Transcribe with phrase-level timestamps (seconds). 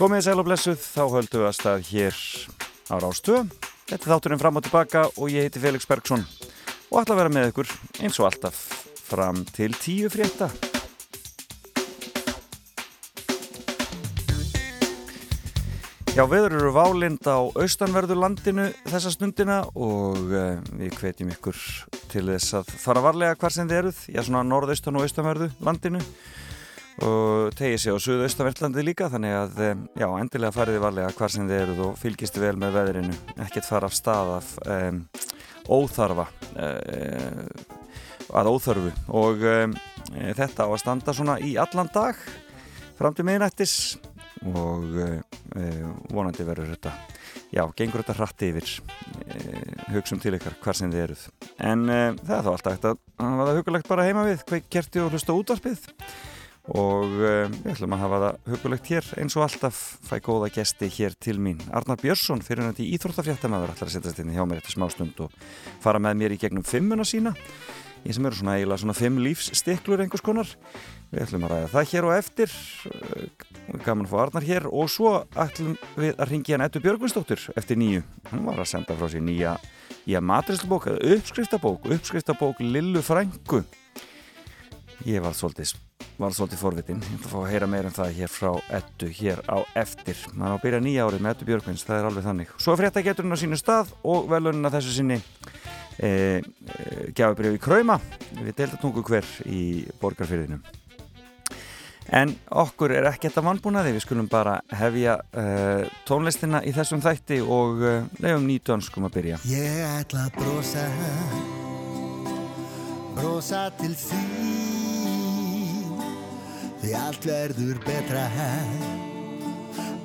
[0.00, 2.20] Komið sæl og blessuð, þá höldum við að stað hér
[2.88, 3.50] á Rástöð.
[3.90, 6.24] Þetta er þátturinn fram og tilbaka og ég heiti Felix Bergsson
[6.88, 8.62] og ætla að vera með ykkur eins og alltaf
[9.10, 10.48] fram til tíu frétta.
[16.16, 21.60] Já, veður eru válind á austanverðu landinu þessa stundina og uh, við hvetjum ykkur
[22.08, 26.00] til þess að fara varlega hvar sem þið eruð, já svona norðaustan og austanverðu landinu
[27.06, 31.48] og tegið sér á Suðaustavertlandi líka þannig að eh, já, endilega fariði varlega hvar sem
[31.48, 33.16] þið eruð og fylgistu vel með veðrinu.
[33.46, 35.00] Ekkert fara af stað af um,
[35.70, 37.40] óþarfa um,
[38.40, 38.92] að óþörfu.
[39.16, 39.76] Og um,
[40.12, 42.20] þetta á að standa svona í allan dag
[42.98, 43.76] fram til miðnættis.
[44.40, 44.94] Og
[46.08, 46.94] vonandi verður þetta
[47.52, 48.70] já, gengur þetta hratti yfir
[49.92, 51.24] hugsun til ykkar hvar sem þið eruð.
[51.60, 55.02] En það er þá alltaf ekkert að það var hugulegt bara heima við, hvað kerti
[55.02, 55.84] og hlusta útvarpið
[56.70, 60.90] og um, við ætlum að hafa það hugulegt hér eins og alltaf fæ góða gesti
[60.94, 61.60] hér til mín.
[61.74, 65.34] Arnar Björnsson fyrir nætti íþróttafréttamaður ætlar að setjast inn hjá mér eftir smá stund og
[65.82, 67.34] fara með mér í gegnum fimmuna sína.
[68.06, 70.54] Ég sem eru svona eiginlega svona fimm lífsstiklur einhvers konar.
[71.10, 72.54] Við ætlum að ræða það hér og eftir.
[73.84, 74.70] Gaman að fá Arnar hér.
[74.70, 78.96] Og svo ætlum við að ringja hann Ettu Björgvinsdóttur eftir nýju hann var að senda
[78.96, 79.56] frá sér nýja,
[80.06, 83.64] nýja matristlubók, uppskriftabók uppskriftabók Lillu Frængu
[85.08, 85.89] ég var svolítið
[86.20, 87.00] var svolítið forvitin.
[87.00, 90.18] Ég ætla að fá að heyra meira um það hér frá ettu hér á eftir.
[90.34, 92.52] Maður á að byrja nýja árið með ettu Björkvins það er alveg þannig.
[92.60, 95.18] Svo frétta geturinn á sínu stað og velunina þessu sinni
[95.96, 96.10] e, e,
[97.16, 97.96] gjafabrjöf í Krauma.
[98.40, 99.64] Við deildatungu hver í
[100.02, 100.62] borgarfyrðinum
[102.10, 105.44] en okkur er ekkert að vannbúnaði við skulum bara hefja e,
[106.08, 107.84] tónlistina í þessum þætti og
[108.18, 109.38] leiðum nýttönskum að byrja.
[109.46, 110.88] Ég ætla að brosa
[113.20, 114.99] brosa til því
[116.80, 118.24] því allt verður betra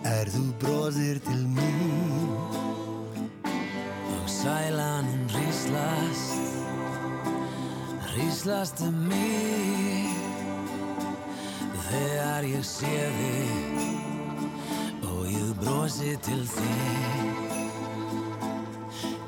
[0.06, 2.36] er þú bróðir til mín?
[3.46, 6.36] Og sælanum ríslast
[8.16, 10.12] ríslast um mig.
[11.86, 17.36] Þegar ég sé þig og ég brósi til þig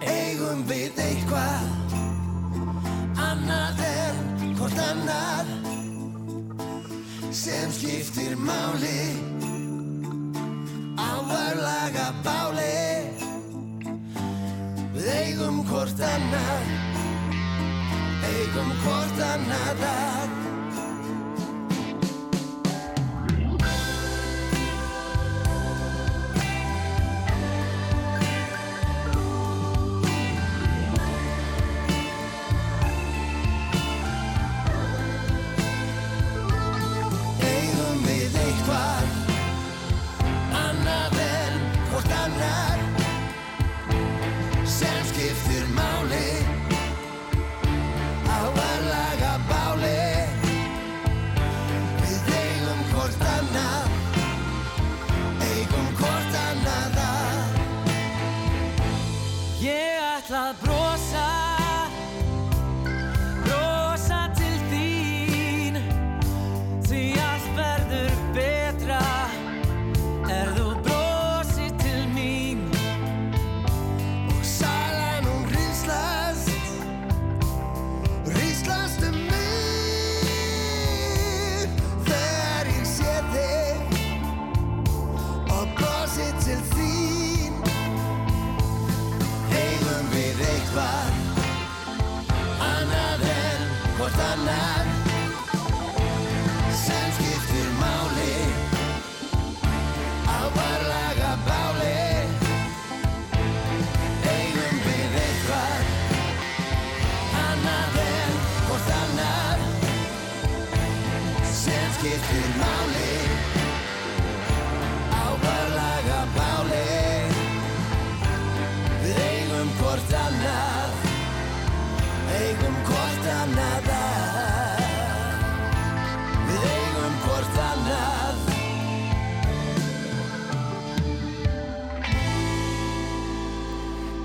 [0.08, 1.96] eigum við eitthvað
[3.30, 5.77] annað en hvort annað
[7.32, 9.02] sem skiptir máli.
[10.98, 12.78] Á varlaga báli.
[14.96, 16.68] Við eigum hvort annað.
[18.32, 20.57] Eigum hvort annað að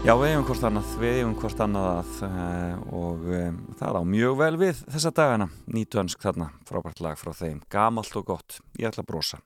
[0.02, 4.02] Já, við eigum hvort annað, við eigum hvort annað að uh, og um, það á
[4.10, 8.90] mjög vel við þessa dagana, nýtönsk þarna, frábært lag frá þeim, gamalt og gott, ég
[8.90, 9.38] ætla að brosa.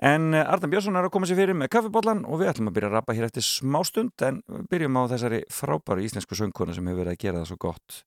[0.00, 2.78] En uh, Arðan Björnsson er að koma sér fyrir með kaffibóllan og við ætlum að
[2.78, 4.40] byrja að rappa hér eftir smá stund en
[4.72, 8.00] byrjum á þessari frábæru íslensku söngkona sem hefur verið að gera það svo gott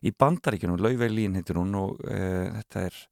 [0.00, 3.02] í bandaríkjunum, Laufey Lín heitir hún og uh, þetta er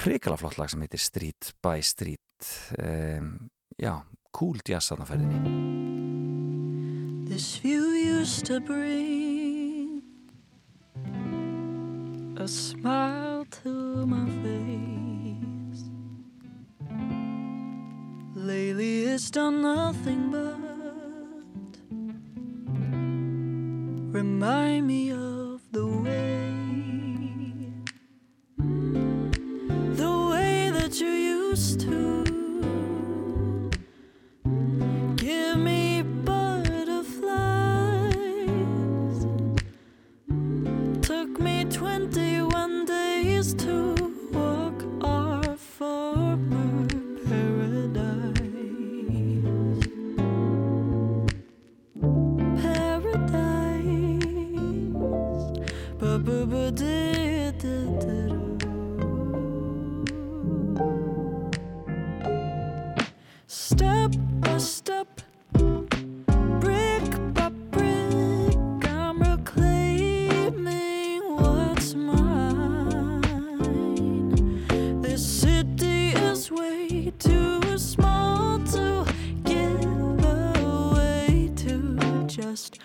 [0.00, 2.54] hrikala flott lag sem heitir Street by Street.
[2.80, 3.34] Um,
[3.76, 3.98] já,
[4.32, 5.92] cool jazz þarna ferðinni
[7.34, 10.02] This view used to bring
[12.36, 15.82] a smile to my face.
[18.36, 20.60] Lately, it's done nothing but
[24.16, 26.54] remind me of the way,
[29.96, 32.22] the way that you used to
[35.16, 35.73] give me
[82.54, 82.78] podcast.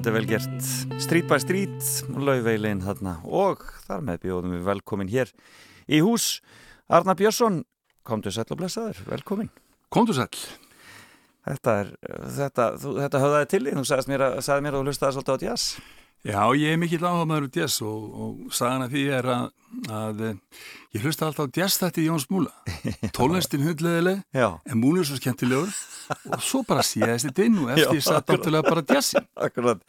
[0.00, 0.68] Þetta er vel gert.
[1.02, 5.32] Street by Street, lauveilin þarna og þar með bjóðum við velkomin hér
[5.92, 6.38] í hús.
[6.88, 7.58] Arna Björnsson,
[8.08, 9.50] komdu sæll og blessaður, velkomin.
[9.92, 10.40] Komdu sæll.
[11.44, 11.90] Þetta er,
[12.38, 15.16] þetta, þú, þetta höfðaði til því, þú sagðist mér að, sagði mér að þú hlustaði
[15.18, 15.66] svolítið á jazz.
[16.30, 19.46] Já, ég er mikill áhuga maður úr jazz og, og sagan að því er að,
[20.00, 20.26] að
[20.94, 22.50] ég hlusta alltaf á jazz þetta í Jóns Múla.
[23.16, 25.70] Tónlistin hundleðileg, Já, en Múli er svo skemmtilegur
[26.34, 29.28] og svo bara séðist þetta inn og eftir Já, ég satt náttúrulega bara jazzin.
[29.46, 29.84] akkurat.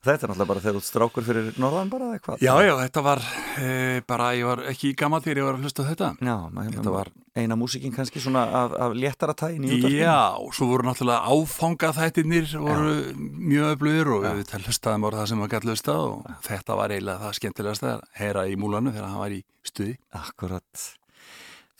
[0.00, 2.40] Og þetta er náttúrulega bara þegar þú strákur fyrir norðan bara eða eitthvað.
[2.46, 3.22] Já, já, þetta var
[3.60, 3.68] e,
[4.08, 6.08] bara, ég var ekki gammal þegar ég var að hlusta á þetta.
[6.24, 9.98] Já, maður- Þetta var- eina músikinn kannski svona af, af léttara tægin í útvarpinu.
[10.00, 15.18] Já, og svo voru náttúrulega áfangað þættirnir voru mjög öflugir og við þetta hlustaðum ára
[15.20, 18.94] það sem maður gæti hlustað og þetta var eiginlega það skemmtilegast að heyra í múlanu
[18.96, 19.96] þegar hann var í stuði.
[20.16, 20.84] Akkurat.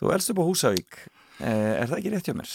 [0.00, 0.98] Þú elst upp á Húsavík.
[1.40, 2.54] Eh, er það ekki rétt hjá mér?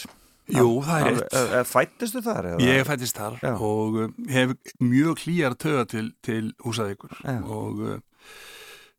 [0.51, 1.35] Jú, það er rétt.
[1.37, 2.47] Al- eh, Fættistu þar?
[2.51, 2.61] Eða?
[2.65, 3.51] Ég fættist þar Já.
[3.61, 7.37] og hef mjög klíjar töða til, til húsavíkur Já.
[7.45, 7.99] og uh,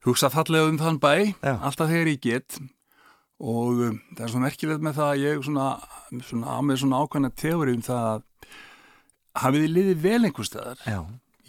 [0.07, 1.59] hugsa fallega um þann bæ Já.
[1.61, 2.59] alltaf þegar ég get
[3.43, 5.67] og um, það er svo merkilegt með það að ég svona,
[6.31, 8.23] svona á með svona ákvæmna teori um það að
[9.43, 10.83] hafið þið liðið vel einhver staðar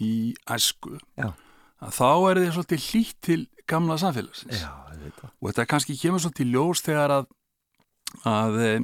[0.02, 0.12] í
[0.50, 1.30] æsku Já.
[1.80, 3.40] að þá er þið svolítið hlýtt til
[3.70, 5.30] gamla samfélagsins Já, þetta.
[5.40, 7.30] og þetta kannski kemur svolítið ljós þegar að
[8.28, 8.74] að e,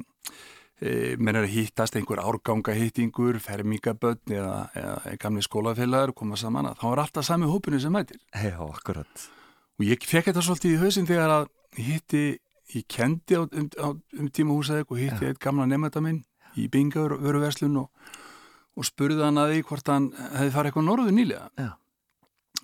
[1.21, 6.81] menn er að hittast einhver árganga hittingur, fermingabötn eða, eða gamli skólafélagur koma saman að
[6.81, 9.27] þá er alltaf sami hópinu sem mætir Já, akkurat.
[9.79, 12.25] og ég fekk þetta svolítið í hausinn þegar að hitti,
[12.75, 16.25] ég kendi á, um, á, um tíma húsæðik og hitti eitt gamla nefnda minn
[16.59, 17.91] í bingavöruverslun og,
[18.75, 21.71] og spurði hann að því hvort hann hefði farið eitthvað norður nýlega Já.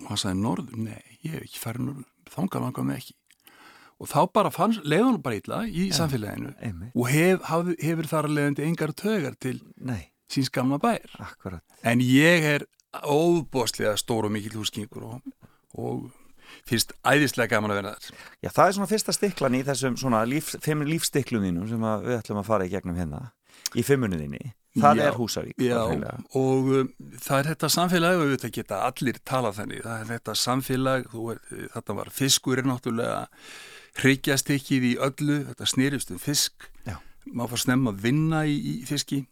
[0.03, 3.15] Og hann sagði norður, nei, ég hef ekki farið norður þángar langar mig ekki
[3.97, 6.91] og þá bara fann, leiði hann bara illa í samfélaginu Einmitt.
[6.93, 11.63] og hef, haf, hefur þar leiðandi engar tögar til Nei, síns gamla bæir akkurat.
[11.81, 12.67] en ég er
[13.01, 15.33] óbóðslega stór og mikill húskingur og,
[15.73, 16.11] og
[16.69, 20.21] finnst æðislega gaman að vera þar Já, það er svona fyrsta stiklan í þessum svona
[20.29, 23.23] líf, fimm lífstiklum þínum sem að við ætlum að fara í gegnum hérna
[23.75, 24.53] í fimmunni þínni.
[24.77, 25.61] Það Já, er Húsavík.
[25.63, 25.79] Já,
[26.37, 26.89] og um,
[27.23, 31.39] það er þetta samfélag og þetta geta allir talað þannig það er þetta samfélag, er,
[31.73, 33.23] þetta var fiskurinn náttúrulega
[33.97, 36.99] hryggjast ekki í öllu, þetta snýrist um fisk, Já.
[37.25, 39.23] maður fór snemma að vinna í, í fiski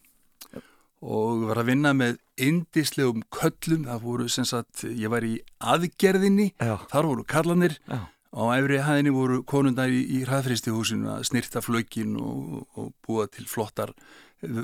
[1.05, 6.51] og var að vinna með indislegum köllum, það voru sem sagt, ég var í aðgerðinni
[6.57, 6.79] Já.
[6.89, 8.07] þar voru kallanir Já.
[8.09, 13.45] á efri hæðinni voru konundar í, í hraðfristihúsinu að snirta flökin og, og búa til
[13.49, 13.93] flottar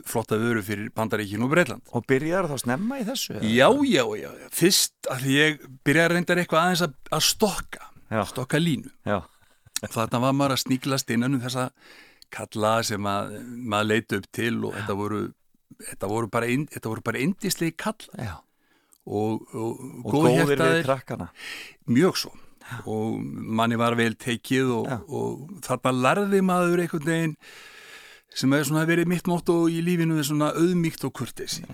[0.06, 3.38] flotta vöru fyrir Bandaríkinu og Breitland Og byrjar þá snemma í þessu?
[3.42, 4.50] Já, já, já, já.
[4.54, 8.22] fyrst að ég byrjaði reyndar eitthvað aðeins að, að stokka, Já.
[8.30, 8.92] stokka línu.
[9.08, 9.22] Já.
[9.82, 11.70] Þarna var maður að sníklast innan um þessa
[12.32, 13.32] kalla sem að,
[13.72, 15.22] maður leiti upp til og þetta voru,
[15.88, 18.36] þetta voru bara, ind, þetta voru bara indislegi kalla Já.
[19.08, 21.32] og, og, Og góðir við krakkana.
[21.90, 22.36] mjög svo
[22.88, 23.18] og
[23.58, 25.00] manni var vel tekið og, Já.
[25.10, 27.34] og þarna lærði maður einhvern veginn
[28.34, 31.66] sem hefur svona verið mitt mótt og í lífinu er svona auðmíkt og kurtesi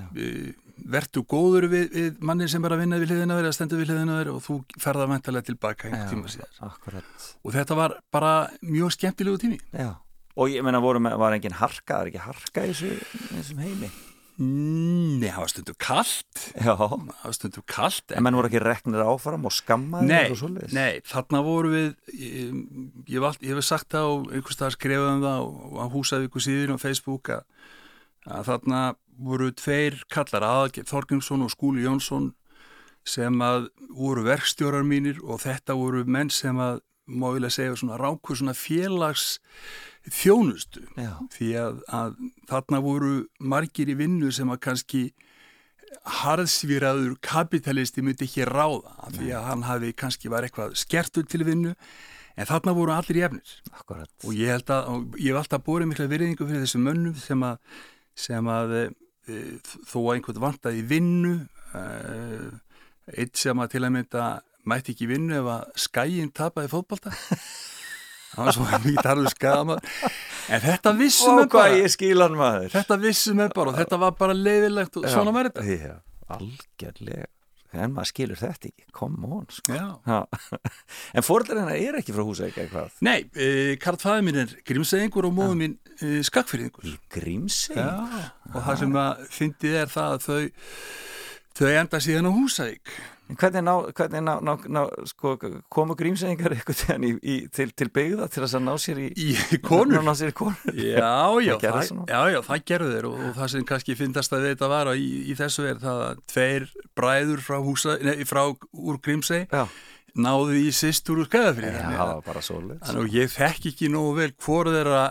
[0.88, 3.92] vertu góður við, við manni sem er að vinna við hliðina verið að stenda við
[3.92, 7.26] hliðina verið og þú ferða vantarlega tilbaka einhvern tíma síðar Akkurat.
[7.44, 9.96] og þetta var bara mjög skemmtilegu tími Já.
[10.38, 13.88] Og ég meina, voru, var engin harka, er ekki harka í þessu, í þessum heimi?
[14.38, 16.74] Nei, það var stundum kallt Já.
[16.78, 16.92] það
[17.24, 21.42] var stundum kallt En menn voru ekki reknir áfram og skammaði Nei, og nei, þarna
[21.48, 22.52] voru við ég,
[23.16, 25.46] ég, allt- ég hef sagt það og einhvers staðar skrifað um það á,
[25.82, 27.42] á Húsavíku síðin og Facebook að,
[28.30, 28.84] að þarna
[29.18, 32.30] voru tveir kallar aðal Þorgrímsson og Skúli Jónsson
[33.08, 37.98] sem að voru verkstjórar mínir og þetta voru menn sem að má vilja segja svona
[37.98, 39.38] ráku svona félags
[40.14, 41.14] þjónustu Já.
[41.34, 45.02] því að, að þarna voru margir í vinnu sem að kannski
[46.22, 51.44] harðsvíraður kapitalisti myndi ekki ráða af því að hann hafi kannski var eitthvað skertur til
[51.48, 51.74] vinnu
[52.38, 54.12] en þarna voru allir jefnir Akkurat.
[54.24, 57.58] og ég held að ég hef alltaf borið mikla virðingu fyrir þessum mönnum sem að,
[58.16, 58.90] sem að e,
[59.90, 61.34] þó að einhvern vantaði í vinnu
[61.76, 61.86] e,
[63.18, 64.28] eitt sem að til að mynda
[64.68, 67.16] mætti ekki vinnu ef að skæin tapaði fótbolta
[68.38, 68.68] var svo
[69.08, 69.80] tarður skama
[70.48, 75.10] en þetta vissum við bara þetta vissum við bara og þetta var bara leiðilegt og
[75.12, 75.98] svona var þetta Já,
[76.38, 77.32] algjörlega.
[77.76, 78.86] En maður skilur þetta ekki.
[78.96, 79.76] Come on, sko.
[79.76, 79.88] Já.
[80.08, 80.62] Já.
[81.20, 82.96] en fórðar hennar er ekki frá Húsavík eitthvað.
[83.06, 86.88] Nei, e, Karl fæði mín er grímsæðingur og móðu mín e, skakfyrðingur?
[87.76, 87.92] Já,
[88.54, 90.40] og það sem að fyndið er það að þau
[91.58, 95.34] þau enda síðan á En Hvernig, ná, hvernig ná, ná, ná, sko,
[95.74, 99.60] komu grímseyingar eitthvað í, í, til, til byggða til þess að ná sér í í
[99.66, 100.08] konur?
[100.16, 100.62] sér konur?
[100.72, 101.12] Já,
[101.48, 104.48] já, Það það, já, já, það gerðu þeir og, og það sem kannski fyndast að
[104.48, 109.02] þetta var í, í þessu er það að tveir bræður frá, húsa, nei, frá úr
[109.04, 109.66] Grímsey Já,
[110.18, 112.84] náðu í systur úr skæðafrið já, það var bara svoleiðis.
[112.88, 115.06] Þannig að ég þekk ekki nógu vel hvort þeirra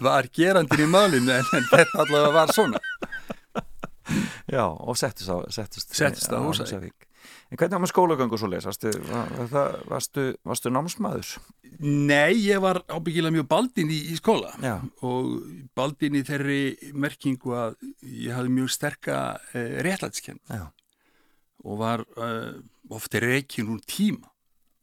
[0.00, 2.80] var gerandin í málinu en, en þetta allavega var svona
[4.56, 7.06] Já, og settist á settist, Settist á Húsavík.
[7.50, 8.64] En hvernig var með skólagöngu svo leis?
[8.64, 11.32] Varstu, varstu, námsmaður?
[11.82, 14.76] Nei, ég var ábyggilega mjög baldinn í, í skóla Já.
[15.06, 15.42] og
[15.76, 20.40] baldinn í þeirri merkingu að ég hafði mjög sterka uh, réttlætskend
[21.64, 22.54] og var uh,
[22.92, 24.30] ofta reikin úr tíma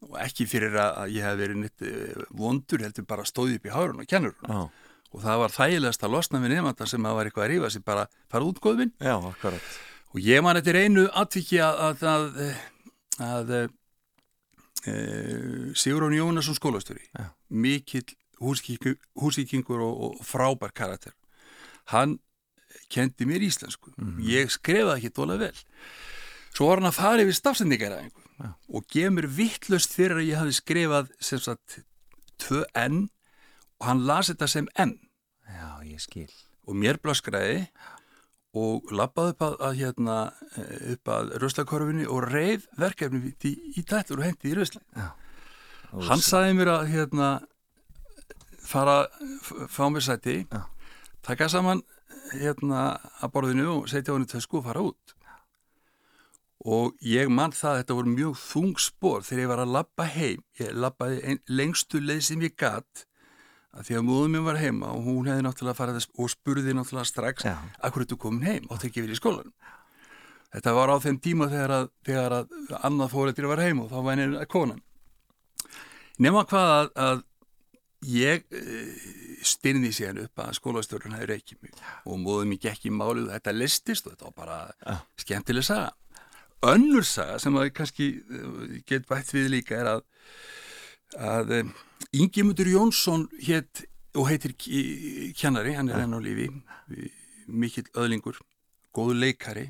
[0.05, 3.73] og ekki fyrir að, ég hef verið neitt uh, vondur heldur bara stóði upp í
[3.73, 4.67] hárun og kennur Já,
[5.17, 7.83] og það var þægilegast að losna við nefnda sem að var eitthvað að rífa sig
[7.85, 9.71] bara fara út góðvinn já, akkurat.
[10.13, 12.51] og ég man eftir einu atviki að, að, að,
[13.25, 13.53] að,
[14.85, 14.93] e,
[15.73, 17.31] Sigurón Jónasson skólastjóri Já.
[17.49, 18.05] mikill
[18.37, 21.15] húsíkingur, og, og frábær karakter
[21.89, 22.19] hann
[22.93, 25.55] kendi mér íslensku ég skrefaði ekki dóla vel
[26.53, 28.53] svo var hann að fara yfir stafsendingaræðingu Já.
[28.53, 31.81] og gefa mér vittlust fyrir að ég hafi skrifað sem sagt
[32.45, 33.07] 2N
[33.81, 34.93] og hann las þetta sem N
[35.47, 36.31] Já, ég skil.
[36.67, 37.67] og mér blöskraði
[38.57, 40.15] og lappaði upp að, að hérna
[40.57, 45.11] eh, upp að rauslakorfinni og reif verkefni í, í tættur og hendi í Já.
[46.09, 47.29] hann sagði mér að hérna
[48.67, 49.07] fara,
[49.71, 50.65] fá mér sæti Já.
[51.23, 51.83] taka saman
[52.33, 55.13] hérna að borðinu og setja hann í tösku og fara út
[56.67, 60.07] og ég mann það að þetta voru mjög þung spór þegar ég var að labba
[60.11, 63.05] heim ég labbaði ein, lengstu leið sem ég gatt
[63.75, 66.75] að því að móðum mér var heima og hún hefði náttúrulega farið að- og spurði
[66.77, 67.57] náttúrulega strax Já.
[67.83, 69.53] akkur ertu komin heim, áttu ekki verið í skólanum
[70.53, 72.47] þetta var á þeim tíma þegar að, þegar að
[72.81, 74.81] annað fóreldri var heim og þá henni konan
[76.17, 77.23] nema hvað að, að
[78.07, 78.63] ég e,
[79.45, 81.73] styrði síðan upp að skólastjórun hefur ekki mig
[82.05, 84.97] og móðum ég gekk í málið og þetta listist og þetta var bara Já.
[85.23, 85.91] skemmtileg saga
[86.65, 90.05] önnur saga sem að kannski eh, get bætt við líka er að
[91.17, 91.53] að
[92.15, 93.85] Ingimundur Jónsson hétt
[94.17, 94.53] og heitir
[95.37, 96.47] kennari, hann er enn á lífi
[97.47, 98.39] mikill öðlingur
[98.95, 99.67] góður leikari.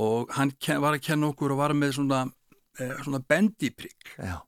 [0.00, 2.24] Og hann var að kenna okkur og var með svona,
[2.80, 4.40] eh, svona bendiprygg Já,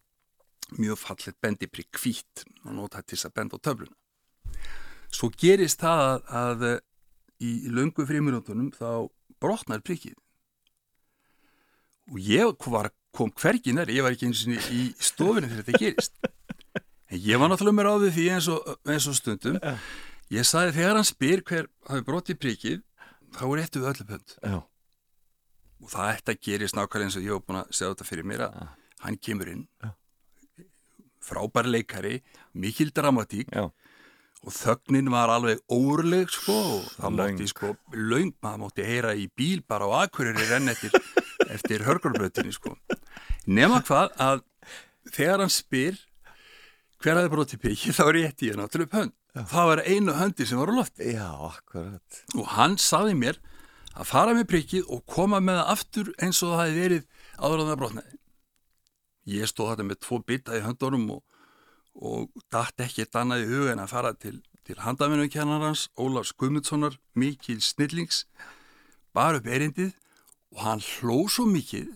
[0.78, 3.96] mjög fallet bendiprygg hvít og notað til þess að benda á töfluna.
[5.12, 6.80] Svo gerist það að, að eh,
[7.44, 10.16] í löngu fríminútonum þá brotnar priggið
[12.12, 15.80] og ég var, kom hvergi nær ég var ekki eins og í stofinu þegar þetta
[15.80, 16.18] gerist
[17.20, 19.58] ég var náttúrulega með ráðið því eins og, eins og stundum.
[20.32, 22.80] Ég sagði þegar hann spyr hver hafi brotið priggið
[23.34, 24.38] þá er réttu við öllu pönd
[25.84, 28.28] og það ætti að gerist nákvæmlega eins og ég var búin að segja þetta fyrir
[28.30, 28.60] mér að
[29.04, 29.64] hann kemur inn
[31.24, 32.20] frábær leikari
[32.52, 33.66] mikil dramatík já,
[34.44, 39.28] og þögnin var alveg óurleg sko og það mátti sko laung, maður mátti heyra í
[39.36, 40.92] bíl bara á akkurir renn eftir,
[41.48, 42.74] eftir hörgurbrötinni sko.
[43.46, 44.44] Nema hvað að
[45.12, 45.98] þegar hann spyr
[47.02, 47.94] hver hafði brotið piki?
[47.96, 51.10] Þá er ég náttúrulega upp hönd það var einu höndi sem var á lofti.
[51.14, 52.22] Já, akkurat.
[52.38, 53.40] Og hann saði mér
[53.94, 57.06] að fara með prikið og koma með það aftur eins og það hefði verið
[57.38, 58.18] áður en það brotnaði.
[59.34, 61.22] Ég stóð þetta með tvo bita í höndunum og,
[61.94, 66.98] og datt ekkert annað í huga en að fara til, til handaminu kennarans, Ólafs Guðmundssonar,
[67.18, 68.24] mikil snillings,
[69.16, 69.94] bara upp erindið
[70.54, 71.94] og hann hló svo mikið,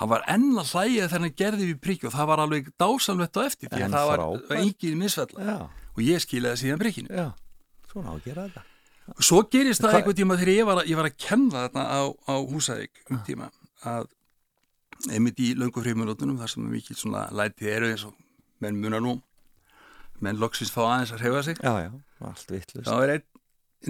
[0.00, 3.36] hann var enn að hlæja þegar hann gerði við prikið og það var alveg dásamlegt
[3.36, 3.80] á eftir því.
[3.84, 4.60] En að það var frábært.
[4.64, 5.46] engin misfella.
[5.50, 5.56] Já,
[5.94, 7.10] og ég skilaði síðan prikinu.
[7.12, 7.26] já,
[7.92, 8.62] svona á að gera þetta.
[9.20, 11.84] Svo gerist það Hva- einhvern tíma þegar ég var, að, ég var að kenna þarna
[11.90, 13.50] á, á Húsavík um tíma
[13.84, 14.06] að
[15.10, 18.14] einmitt í löngu fríminútunum þar sem mikið svona lætið eru eins og
[18.60, 19.16] menn munar nú
[20.20, 21.56] menn loksins fá aðeins að hreyfa sig.
[21.64, 21.90] Já, já,
[22.28, 23.26] allt vittlust þá er einn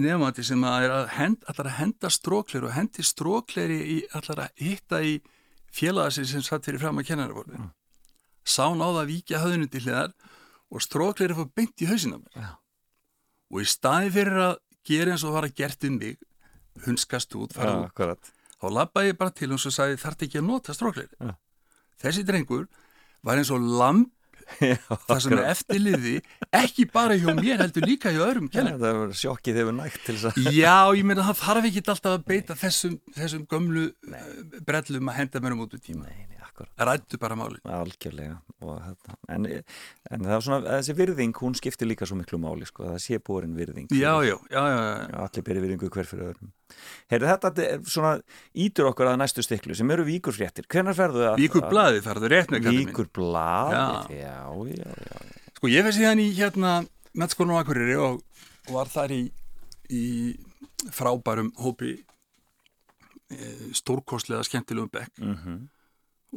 [0.05, 4.45] nefnandi sem að er að hend, allar að henda strókleri og hendi strókleri í allar
[4.47, 5.17] að hitta í
[5.71, 7.61] félagasir sem satt fyrir fram að kennararborði
[8.47, 10.13] sá náða að víkja höfðinu til hliðar
[10.71, 12.35] og strókleri fór beint í hausinn á mér.
[12.35, 12.49] Já.
[13.51, 14.53] og í staði fyrir að
[14.87, 16.17] gera eins og var að gert um mig
[16.85, 18.31] hunskast út, fara út akkurat.
[18.61, 21.35] þá labbaði ég bara til hans og sagði þarf ekki að nota strókleri Já.
[22.01, 22.67] þessi drengur
[23.21, 24.09] var eins og lamp
[24.59, 26.15] það sem er eftirliði
[26.61, 30.03] ekki bara hjá mér heldur líka hjá öðrum Já, kennar það var sjokkið hefur nægt
[30.05, 33.87] til þess að Já, ég meina það þarf ekki alltaf að beita þessum, þessum gömlu
[33.91, 34.29] eh,
[34.67, 36.07] brellum að henda mér um út úr tíma.
[36.07, 36.40] Nei, nei,
[36.77, 37.61] Rættu bara málið.
[37.77, 38.37] Algjörlega.
[38.61, 42.85] Og, en, en það er svona, þessi virðing hún skiptir líka svo miklu máli sko,
[42.91, 44.61] það sé búin virðing Já, já, já,
[45.23, 46.51] allir byrja virðingu hver fyrir öðrum.
[47.11, 48.13] Heyrðu þetta er svona
[48.65, 50.67] ítur okkur að næstu stiklu sem eru víkurfréttir.
[50.71, 52.91] Hvenær ferðu að Víkur blaðið farðu rétt með kallið minn.
[52.93, 54.37] Víkur blaðið, já,
[54.77, 55.25] já, já,
[55.57, 56.77] Sko, ég fyrir síðan í hérna
[57.17, 58.21] mettskólan á Akureyri og,
[58.69, 59.21] og var þar í,
[59.93, 60.05] í
[60.89, 61.91] frábærum hópi
[63.29, 65.13] e, stórkostlega skemmtilegum bekk.
[65.21, 65.67] Mm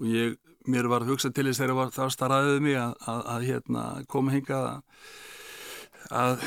[0.01, 0.37] og ég,
[0.71, 4.35] mér var hugsað til þess þegar var, það starraðið mig að, að, að hérna, koma
[4.35, 5.09] hingað að,
[6.23, 6.47] að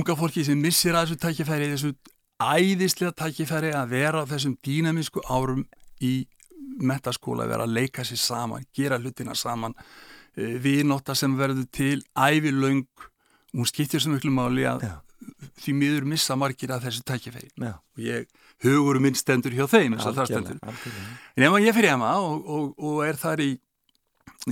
[0.00, 1.94] unga fólki sem missir að þessu tækifæri þessu
[2.40, 5.66] æðislega tækifæri að vera á þessum dýnamísku árum
[6.00, 6.14] í
[6.80, 9.74] metaskóla, vera að leika sér saman gera hlutina saman.
[10.36, 12.86] Viðnotta sem verður til ævilöng
[13.52, 14.94] hún skiptir svo miklu máli að Já.
[15.60, 17.50] því miður missa margir að þessu tækifæri.
[17.58, 17.74] Já.
[17.76, 18.30] Og ég
[18.64, 20.58] hugur minn stendur hjá þeim eins og það stendur.
[20.60, 21.14] algjörlega, algjörlega.
[21.40, 23.50] Nefna ég fyrir Emma og, og, og er þar í,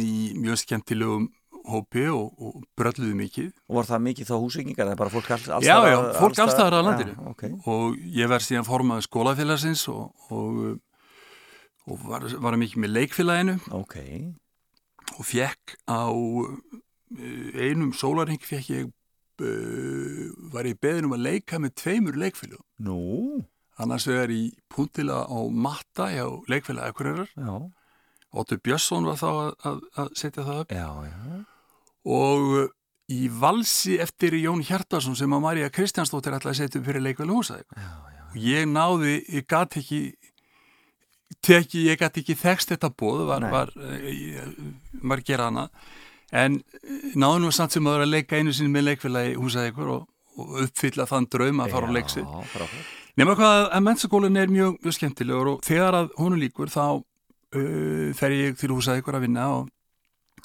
[0.00, 1.28] í mjög skemmtilegum
[1.68, 3.48] hópi og, og brölluðu mikið.
[3.68, 6.42] Og var það mikið þá húsvíkingar eða bara fólk alls, alls Já, já, fólk alls
[6.46, 7.16] alls staðar á Já, landinu.
[7.32, 7.42] ok.
[7.68, 10.78] og ég verð síðan formaður skólafélagsins og, og,
[11.88, 13.58] og var, var mikið með leikfélaginu.
[13.76, 13.98] Ok,
[15.18, 16.08] og fekk á
[17.18, 18.88] eh, einum sólarheng fekk ég
[19.44, 22.98] uh, var ég beðin um að leika með tveimur leikfélagum nú
[23.78, 27.30] annars vegar í puntila á matta hjá leikfélagi Akureyrar.
[28.28, 30.74] Óttur Björnsson var þá að, að, að setja það upp.
[30.76, 31.38] Já, já.
[32.08, 32.66] Og uh,
[33.08, 37.36] í valsi eftir Jón Hjartarsson sem að Marja Kristjánsdóttir ætlaði að setja upp fyrir leikvæli
[37.36, 37.78] húsæk
[38.28, 40.02] og ég náði, ég gat ekki
[41.44, 44.52] teki, ég gæti ekki þekst þetta bóð, var, var, var,
[45.12, 45.66] var gera hana
[46.36, 49.72] en eh, náðu nú samt sem að vera að leika einu sinni með leikfélagi húsaði
[49.72, 52.26] ykkur og, og uppfylla þann draum að fara á leiksið.
[53.18, 58.12] Nefna hvað að mennskólinn er mjög, mjög skemmtilegur og þegar að honum líkur þá uh,
[58.14, 59.72] fer ég til húsað ykkur að vinna og,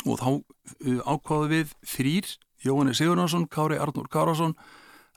[0.07, 2.31] og þá uh, ákváðu við þrýr,
[2.65, 4.57] Jóhannes Sigurnarsson, Kári Arnur Kárásson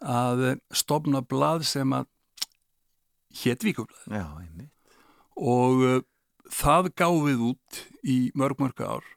[0.05, 2.11] að stopna blað sem að
[3.41, 5.01] hét Víkublað Já, einmitt.
[5.41, 5.99] og uh,
[6.53, 9.13] það gáfið út í mörg mörg ár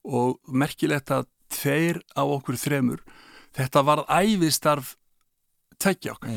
[0.00, 3.04] og merkilegt að tveir af okkur þremur
[3.52, 4.96] þetta varð æfistarf
[5.82, 6.30] tveggja okkar.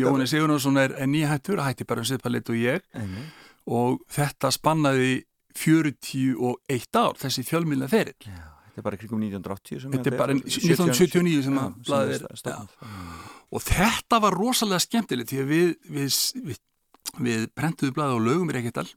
[0.00, 3.32] Jóhannes Sigurnarsson er, er nýhættur, hætti bara um sviðpalitt og ég Einmitt.
[3.66, 5.24] og þetta spannaði
[5.56, 8.16] 41 ár, þessi fjölmilna ferill.
[8.26, 12.14] Já, þetta er bara kringum 1980 sem Þetta er bara 70 1979 sem að blaðið
[12.16, 12.26] er.
[12.44, 12.86] Já.
[13.56, 16.20] Og þetta var rosalega skemmtilegt því að við, við,
[16.50, 16.62] við,
[17.28, 18.88] við prentuðu blaðið á lögum í Reykjadal.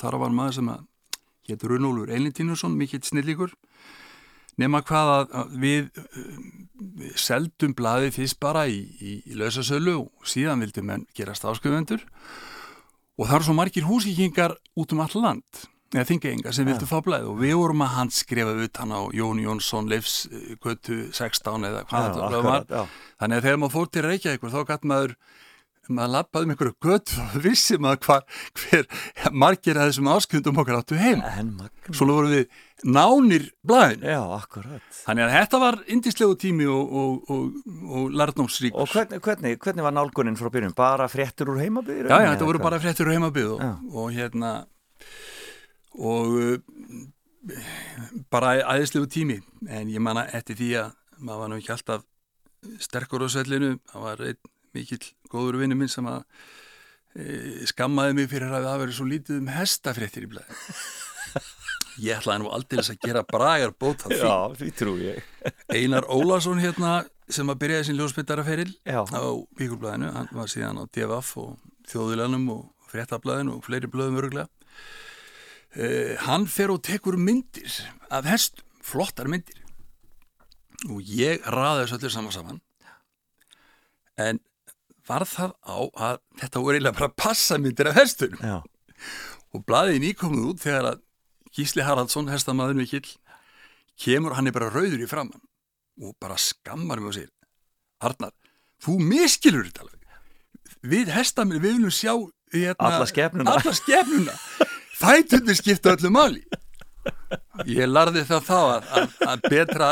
[0.00, 0.86] Þar var maður sem að
[1.50, 3.54] hétur Runólfur Eilintínusson, mikill snillíkur.
[4.60, 5.88] Nema hvað að, við,
[7.00, 12.04] við seldum blaðið fyrst bara í, í, í lausasölu og síðan vildum menn gerast ásköfundur.
[13.20, 17.00] Og það eru svo margir húsíkingar út um all land, eða þingaengar sem vildu fá
[17.04, 21.82] blaðið og við vorum að handskrefa utan á Jón Jónsson, Leifs, uh, Götu 16 eða
[21.88, 22.64] hvað já, þetta blað var.
[22.64, 23.14] akkurat, já.
[23.20, 25.16] Þannig að þegar maður fór til Reykjavíkur þá gæti maður
[25.88, 28.24] maður lappaði um einhverju gött og vissi maður hvar,
[28.58, 28.88] hver
[29.32, 31.22] margir að þessum áskundum okkar áttu heim.
[31.90, 32.44] Svo vorum við
[32.84, 34.04] nánir blæðin.
[34.06, 38.76] Já, akkurat Þannig að þetta var indislegu tími og, og, og, og lærdomsrík.
[38.76, 40.76] Og hvernig, hvernig, hvernig var nálgunin frá byrjun?
[40.78, 42.10] Bara fréttur úr heimabyrjun?
[42.10, 44.52] Já, já, þetta voru bara fréttur og heimabið og, hérna
[45.98, 46.54] og uh,
[48.32, 52.06] bara æðislegu tími en ég manna eftir því að maður var nú ekki alltaf
[52.80, 54.40] sterkur á svellinu, það var einn
[54.76, 55.02] mikill
[55.32, 56.24] góður vinnu minn sem að
[57.14, 60.58] e, skammaði mig fyrir að það verið svo lítið um hestafréttir í blæði
[62.06, 64.20] ég ætlaði nú aldrei að gera bragar bót af því.
[64.22, 65.26] Já, því trú ég.
[65.76, 69.02] Einar Ólason hérna sem að byrjaði sin ljósbyttaraferil Já.
[69.06, 69.22] á
[69.58, 71.52] Víkurblæðinu, hann var síðan á DFF og
[71.90, 74.48] Þjóðulanum og Fréttablaðinu og fleiri blöðum öruglega
[75.78, 77.80] uh, hann fer og tekur myndir
[78.10, 79.60] af hestum, flottar myndir.
[80.90, 82.60] Og ég raði þessu öllu saman saman.
[84.20, 84.40] En
[85.10, 88.56] var það á að þetta voru eiginlega bara passamyndir af hestunum Já,
[89.52, 91.00] og blaðið nýkomið út þegar að
[91.56, 93.06] Gísli Haraldsson, hestamaður mikill
[94.00, 95.42] kemur, hann er bara rauður í framann
[96.00, 97.32] og bara skammar og segir
[98.00, 98.30] Arnar,
[98.80, 99.96] þú miskilur þetta alveg.
[100.88, 102.14] Við hestaminn, við viljum sjá
[102.54, 103.56] hérna, Alla skepnuna.
[103.58, 104.36] alla skepnuna.
[105.00, 106.40] Þættunni skipta öllu máli.
[107.68, 109.90] Ég larði það þá að, að, að betra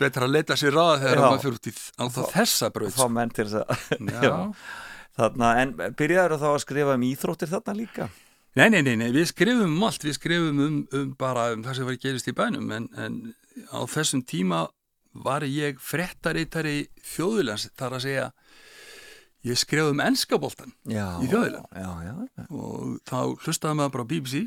[0.00, 3.32] betra að leita sér ráða þegar maður fyrir út í þá þessa braut fá menn
[3.34, 8.08] til þess að en byrjaður þá að skrifa um íþróttir þarna líka?
[8.54, 11.78] Nei, nei, nei, nei, við skrifum um allt, við skrifum um, um bara um það
[11.78, 13.20] sem var gerist í bænum en, en
[13.74, 14.68] á þessum tíma
[15.24, 18.28] var ég frettaritari þjóðulands þar að segja
[19.44, 22.14] ég skrif um ennskaboltan Já, Í já,
[22.48, 24.44] og þá hlustaði maður bara BBC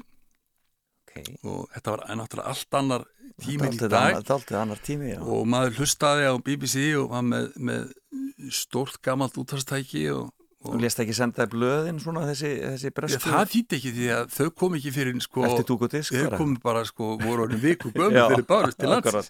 [1.07, 1.21] ok.
[1.47, 3.05] Og þetta var náttúrulega allt annar
[3.41, 3.91] tíminn í dag.
[4.61, 7.93] annar- tími, og maður hlustaði á BBC og var með, með
[8.53, 12.93] stórt gamalt útvarstæki og, Þú og lést ekki senda í blöðin svona þessi, þessi Já,
[12.97, 13.29] bresku?
[13.29, 17.45] það þýtti ekki því að þau kom ekki fyrir sko, þau kom bara sko, voru
[17.45, 19.29] orðin viku gömur fyrir bárust til lands.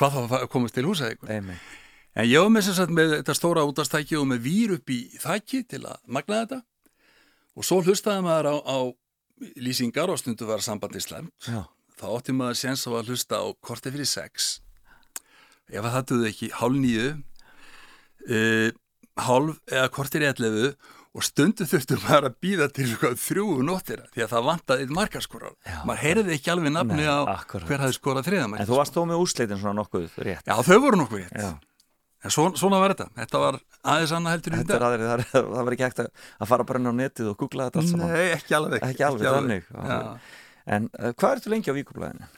[0.00, 3.66] hvað þá að komast til húsa en ég var með sem sagt með þetta stóra
[3.68, 6.58] útastæki og með vír upp í þæki til að magna þetta.
[7.56, 8.76] Og svo hlustaði maður á, á
[9.62, 11.32] lýsingar og stundu var sambandi slemt
[12.02, 14.56] þá átti maður séns á að hlusta á korti fyrir sex.
[15.70, 18.68] Ef að það duði ekki hálf nýju uh,
[19.22, 20.72] hálf eða kortir ellefu
[21.12, 24.94] og stundu þurftu maður að býða til sko, þrjú nóttina því að það vantaði einn
[24.96, 27.68] markaskorar maður heyrði ekki alveg nafni á akkurat.
[27.68, 30.48] hver hafði skorað þriða en þú varst þó með úsleitin svona nokkuð rétt.
[30.48, 31.36] Já þau voru nokkuð rétt.
[31.36, 31.50] Já.
[32.22, 33.08] En svo, svona var þetta.
[33.18, 33.58] Þetta var
[33.94, 36.92] aðeins annað heldur er aðri, það, það var ekki hægt að, að fara bara inn
[36.92, 38.14] á netið og googla þetta saman.
[38.14, 38.86] Nei ekki alveg.
[38.88, 39.98] Ekki alveg þannig Já.
[40.72, 42.28] En uh, hvað ertu lengi á Víkublaðinu?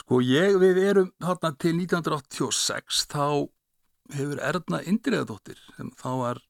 [0.00, 3.24] Sko ég, við erum þarna til 1986 þá
[4.16, 5.60] hefur Erna Indriðadóttir
[6.00, 6.40] þá var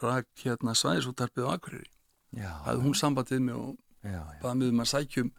[0.00, 1.90] rak hérna svæðisúttarpið á Akureyri.
[2.36, 3.76] Já, Hafði hún sambandið mig og
[4.40, 5.32] baði mig um að sækjum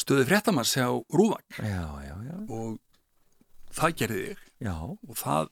[0.00, 1.44] stöðu fréttamanns hjá Rúvang
[2.48, 2.78] og
[3.74, 4.40] það gerði ég.
[4.64, 5.50] Já, og það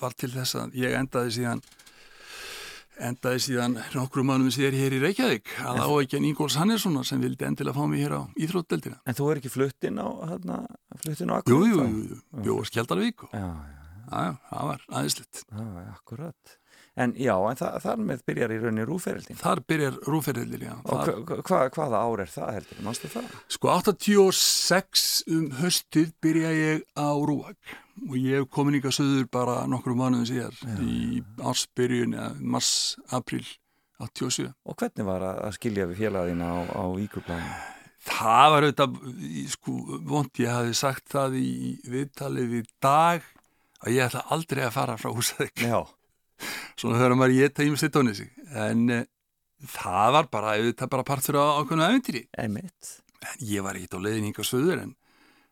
[0.00, 1.62] var til þess að ég endaði síðan
[3.06, 7.44] endaði síðan nokkru mánum síðar hér í Reykjavík að á en Ingóls Hannessonar sem vildi
[7.44, 9.00] endilega fá mig hér á Íþrótdeldina.
[9.04, 10.62] En þú er ekki fluttinn á, hérna,
[11.02, 11.84] fluttinn á Jú, Akureyri jú, þá?
[11.84, 15.42] jú, jú, jú, Skjaldarvík og Já, já, já, já, það var aðeinslegt.
[15.44, 16.56] já, já, akkurat
[16.96, 19.36] En já, en það, þar með byrjar í rauninni rúferildin.
[19.36, 20.74] Þar byrjar rúferðilir, já.
[20.80, 22.78] Og Þar, hva, hva, hvaða ár er það heldur?
[22.86, 23.34] Manstu það?
[23.52, 25.02] sko 86
[25.36, 27.74] um höstið byrja ég á Rúak
[28.06, 32.70] og ég hef komin ykkar söður bara nokkrum mánuðum síðar í ársbyrjun, ja, mars,
[33.12, 33.44] april
[34.00, 34.50] 87.
[34.68, 37.56] Og hvernig var að, skilja við félagina á, á íkurblæðinu?
[38.06, 38.98] Það var auðvitað,
[39.52, 41.52] sko, vond ég hafi sagt það í
[41.90, 43.24] viðtalið í dag
[43.82, 45.64] að ég ætla aldrei að fara frá húsaðik.
[45.64, 45.80] Já,
[46.76, 48.30] Svona höfum maður ég það ímest tónið sig.
[48.52, 49.00] En e,
[49.72, 52.26] það var bara, auðvitað bara partur á æfintýri.
[52.36, 52.92] einmitt.
[53.26, 54.94] En ég var ekkert á leiðin hinga söður en,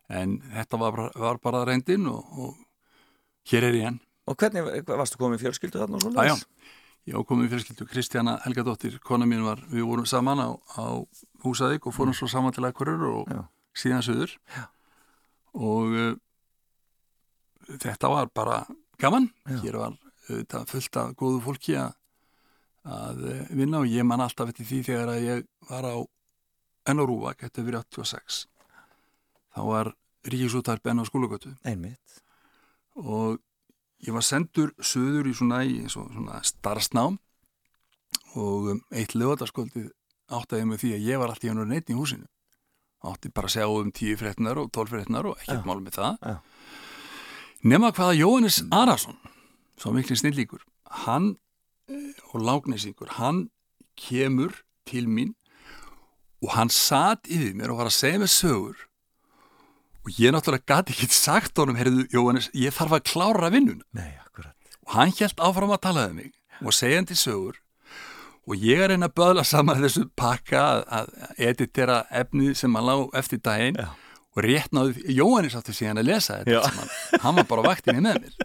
[0.09, 2.55] en þetta var bara, var bara reyndin og, og
[3.51, 3.99] hér er ég enn.
[4.29, 6.27] Og hvernig, varstu komið fjölskyldu þarna og Já, svona?
[6.29, 6.35] já.
[7.05, 10.85] Ég ákomið fjölskyldu Kristjana Helgadóttir, kona mín var, við vorum saman á, á
[11.43, 13.43] húsaðik og fórum svo saman til Akurur og Já.
[13.77, 14.33] síðan söður.
[14.55, 14.63] Já.
[15.53, 16.15] Og uh,
[17.81, 18.63] þetta var bara
[18.97, 19.29] gaman.
[19.45, 19.59] Já.
[19.61, 19.93] Hér var
[20.27, 21.95] þetta fullt af góðu fólki að,
[22.83, 25.95] að eh, vinna og ég man alltaf eftir því þegar að ég var á
[26.85, 28.43] Ennarúvak, þetta er verið 86.
[29.55, 29.87] Þá var
[30.25, 32.21] Ríkisútarp enn á skólagötu Einmitt.
[32.95, 33.39] og
[34.05, 37.17] ég var sendur söður í svona, í svo, svona starfsnám
[38.35, 39.91] og um, eitt lögataskvöldið
[40.35, 42.27] áttaði mig því að ég var alltaf í hann neitt í húsinu
[43.05, 45.67] átti bara að sjá um tíu fréttinar og tólf fréttinar og ekkert Já.
[45.67, 46.35] mál með það Já.
[47.69, 49.17] nema hvaða Jóhannes Arason
[49.79, 50.63] svo miklu snillíkur
[51.05, 51.35] hann
[52.33, 53.49] og lágnesingur hann
[53.99, 55.33] kemur til mín
[56.43, 58.85] og hann satt yfir mér og var að segja mér sögur
[60.05, 63.81] og ég náttúrulega gati ekki sagt honum, heyrðu Jóhannes, ég þarf að klára vinnuna.
[63.97, 64.53] Nei, akkurat.
[64.85, 67.61] og hann hjælt áfram að tala um mig og segja hann til sögur
[68.45, 72.95] og ég er einn að böðla saman þessu pakka að, editera efnið sem hann lá
[73.17, 73.89] eftir daginn Já.
[74.35, 78.21] og rétt náðu, Jóhannes áttu síðan að lesa þetta hann var bara á vaktinni með
[78.27, 78.37] mér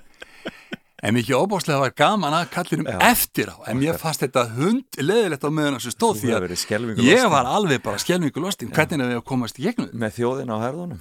[1.00, 2.98] en mikið óbáslega var gaman að kallinum Já.
[3.10, 7.28] eftir á en mér fannst þetta hund leðilegt á meðan þessu stóð því að ég
[7.32, 9.92] var alveg bara skelmingu lostin hvernig er við að komast í gegnum?
[9.92, 11.00] Með þjóðina á herðunum.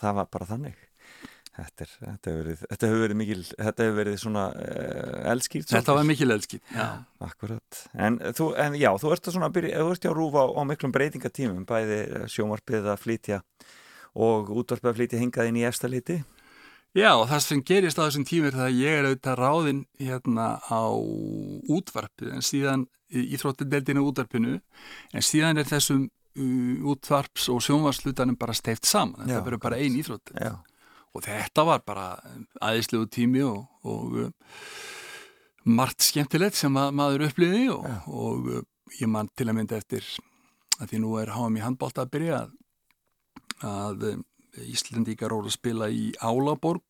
[0.00, 0.78] Það var bara þannig.
[1.60, 5.68] Þetta, er, þetta, hefur verið, þetta hefur verið mikil, þetta hefur verið svona uh, elskýrt.
[5.74, 6.28] þetta var mikil.
[7.26, 7.80] Akkurat.
[8.06, 10.48] En þú, en já, þú ert að svona að byrja, þú ert hjá Rúfa á,
[10.56, 12.00] á miklum breytingatímum, bæði
[12.32, 13.40] sjónvarpið að flytja
[14.14, 16.20] og útvarpið að flytja hingað inn í efstaliti.
[16.96, 20.82] Já, það sem gerist á þessum tímur það að ég er auðvitað ráðinn hérna á
[21.70, 28.56] útvarpið en síðan í þróttindeldinu útvarpinu en síðan er þessum uh, útvarps og sjónvarslutanum bara
[28.58, 29.22] steift saman.
[29.22, 30.32] Þetta verður bara ein íþrótt.
[30.34, 30.56] Já.
[31.10, 32.08] Og þetta var bara
[32.62, 34.58] aðeinslegu tími og, og uh,
[35.70, 38.64] margt skemmtilegt sem að, maður uppliði og, og uh,
[38.98, 40.06] ég man til að mynda eftir
[40.80, 42.52] að því nú er háum í handbólta að byrja að,
[43.70, 44.04] að
[44.58, 46.82] Íslendingar voru að spila í Álaborg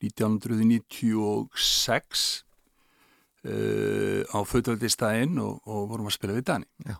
[0.00, 2.44] 1996
[3.44, 6.68] uh, á fötaldistæðin og, og vorum að spila við Dani.
[6.88, 6.96] Já.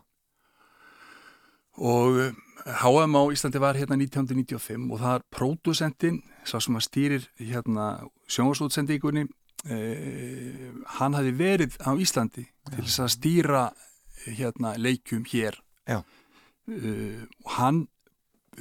[1.81, 2.11] Og
[2.61, 7.85] HM á Íslandi var hérna 1995 og það er pródusentinn, sá sem að stýrir hérna
[8.29, 9.29] sjónvarsútsendíkunni, uh,
[10.99, 13.63] hann hafi verið á Íslandi til þess að stýra
[14.27, 15.53] hérna leikjum hér
[15.89, 15.97] Já.
[16.03, 17.79] uh, og hann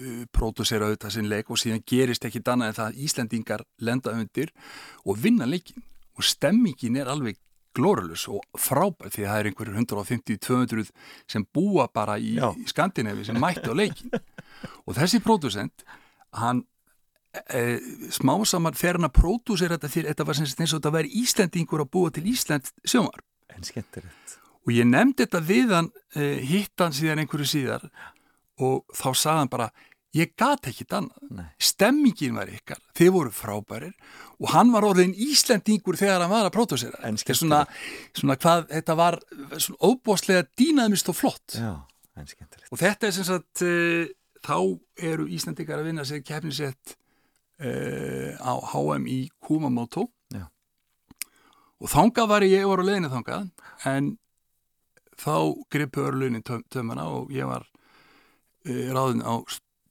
[0.00, 4.16] uh, pródusera auðvitað sinn leik og síðan gerist ekki annað en það að Íslandingar lenda
[4.16, 4.52] undir
[5.04, 5.84] og vinna leikin
[6.16, 7.38] og stemmingin er alveg
[7.76, 10.90] glórulus og frábær því að það er einhverjur 150-200
[11.30, 14.10] sem búa bara í, í Skandinavi sem mætti á leikin
[14.86, 15.84] og þessi pródusent
[16.40, 16.64] hann
[17.30, 17.78] e,
[18.12, 21.92] smásamar fer hann að pródusera þetta fyrir þetta var eins og þetta væri Íslandingur að
[21.94, 23.22] búa til Ísland sjómar
[23.54, 24.38] En skemmtilegt.
[24.66, 27.86] og ég nefndi þetta við hann uh, hitt hann síðan einhverju síðar
[28.60, 29.70] og þá sagði hann bara
[30.16, 32.80] ég gat ekki annað, stemmingin var ykkar.
[32.98, 33.92] Þið voru frábærir.
[34.40, 37.60] Og hann var orðin Íslendingur þegar hann var að pródusera En er svona,
[38.16, 39.18] svona hvað þetta var
[39.56, 41.58] svona óbúslega dýnaðmist og flott.
[41.58, 41.74] Já,
[42.16, 42.70] en skemmtilegt.
[42.72, 44.08] og þetta er sem sagt uh,
[44.46, 44.56] þá
[45.12, 46.96] eru Íslendingar að vinna sér keppnisett
[47.60, 50.08] uh, á HM í Kumamoto.
[50.32, 50.48] Já.
[51.80, 53.50] og þangað var ég, ég var á leiðinu þangað
[53.92, 54.14] en
[55.20, 55.36] þá
[55.70, 59.36] gripu örlunin tömmana og ég var uh, ráðin á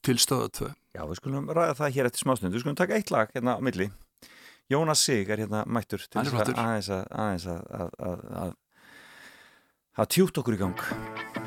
[0.06, 2.58] til stöða 2 Já, við skulum ræða það hér eftir smástundu.
[2.58, 3.92] Við skulum taka eitt lag hérna á milli.
[4.70, 8.56] Jónas Sig er hérna mættur til þess að aðeins að, aðeins að, að, að, að,
[10.02, 11.39] að tjút okkur í gang.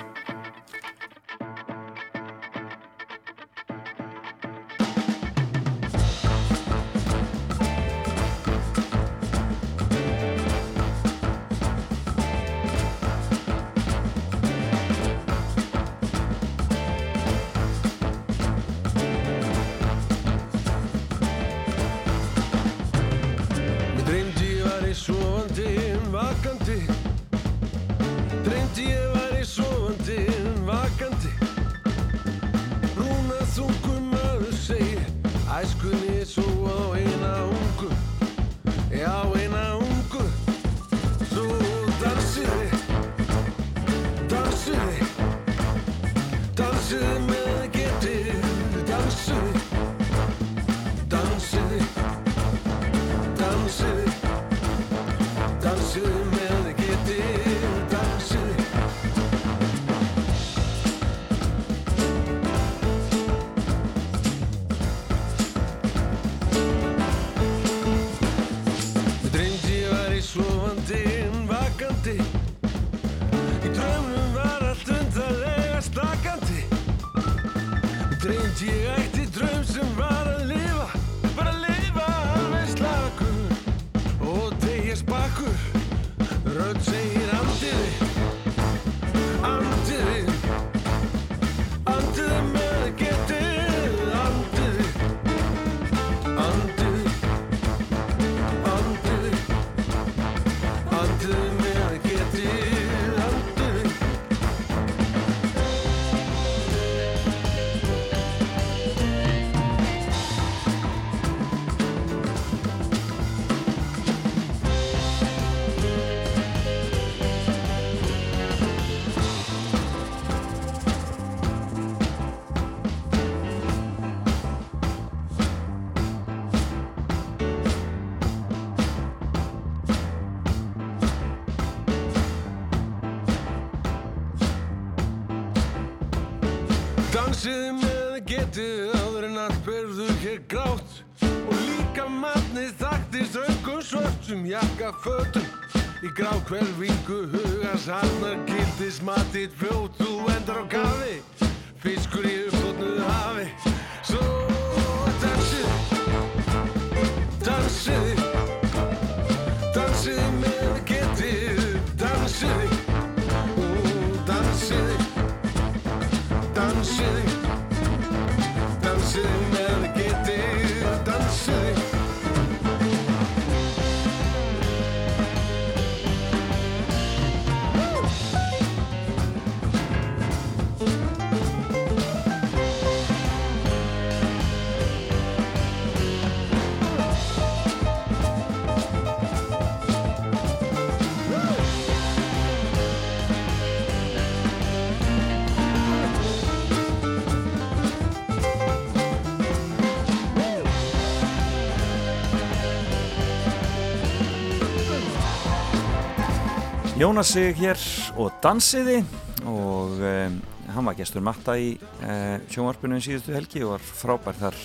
[207.03, 207.81] Jónas sig hér
[208.15, 209.01] og dansiði
[209.43, 210.35] og um,
[210.71, 214.61] hann var gestur matta í uh, sjónvarpinu í síðustu helgi og var frábær þar.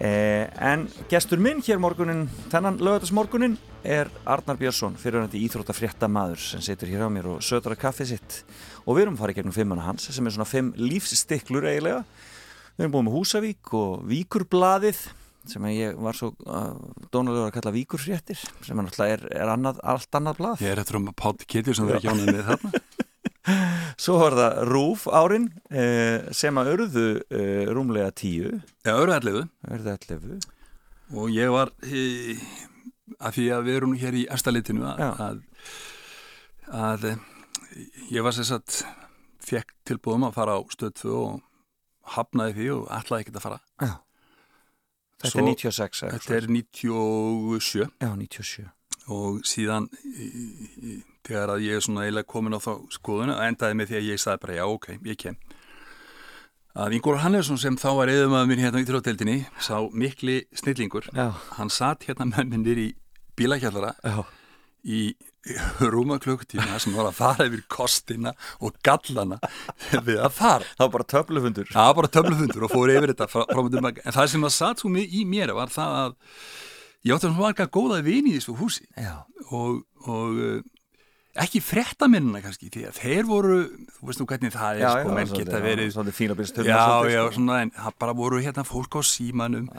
[0.00, 6.64] Uh, en gestur minn hér morgunin þennan lögatarsmorgunin er Arnar Björnsson fyrirhandi íþróttafrétta maður sem
[6.64, 8.40] situr hér á mér og sötur að kaffið sitt.
[8.86, 12.00] Og við erum farið gegnum fimmuna hans sem er svona fimm lífsstiklur eiginlega.
[12.78, 15.04] Við erum búin með Húsavík og Víkurblaðið
[15.48, 16.74] sem ég var svo uh,
[17.12, 20.82] dónalegur að kalla Víkurfréttir sem er náttúrulega er, er annað, allt annað blað Ég er
[20.82, 22.82] eftir um að Pátt Kittur sem verður hjónað með þarna.
[24.04, 28.52] Svo var það Rúf árin eh, sem að urðu eh, rúmlega tíu
[28.84, 29.44] Já, urðu allefu
[31.16, 32.36] Og ég var, e,
[33.18, 35.40] að því að við erum hér í efstalitinu að, að,
[36.70, 37.14] að e,
[38.14, 38.84] ég var sem sagt,
[39.42, 41.40] fekk tilbúðum að fara á stöð 2 og
[42.14, 43.60] hafnaði því og ætlaði ekkert að fara.
[43.82, 43.90] Já.
[45.20, 48.68] Þetta Svo- er 96 eða Þetta er 97 Já, 97
[49.10, 49.88] og síðan
[51.26, 54.20] þegar að ég er svona eiginlega komin á þá skoðuna endaði með því að ég
[54.22, 55.36] sagði bara já ok, ég kem.
[56.80, 61.26] Að Ingór Hannesson sem þá var eðumaður mér hérna í þrótteldinni sá mikli snillingur Já,
[61.58, 62.88] hann satt hérna með mér niður í
[63.40, 64.22] bílakjallara já,
[64.86, 65.00] í
[65.92, 69.38] rúma klukkutíma sem var að fara yfir kostina og gallana
[70.06, 70.66] við að fara.
[70.76, 71.70] Það var bara töflufundur.
[71.70, 74.82] Það var bara töflufundur og fór yfir þetta frá, myndum, en það sem að satt
[74.82, 76.18] svo í mér var það að
[77.06, 78.84] ég átti svona marga góða vini í þessu húsi.
[79.00, 79.14] Já,
[79.48, 80.60] og, og uh,
[81.40, 83.58] ekki fréttaminnina kannski því að þeir voru,
[83.96, 86.84] þú veist nú hvernig það er já, sko, menn geta verið að já,
[87.14, 89.70] já, svona, en það bara voru hérna fólk á símanum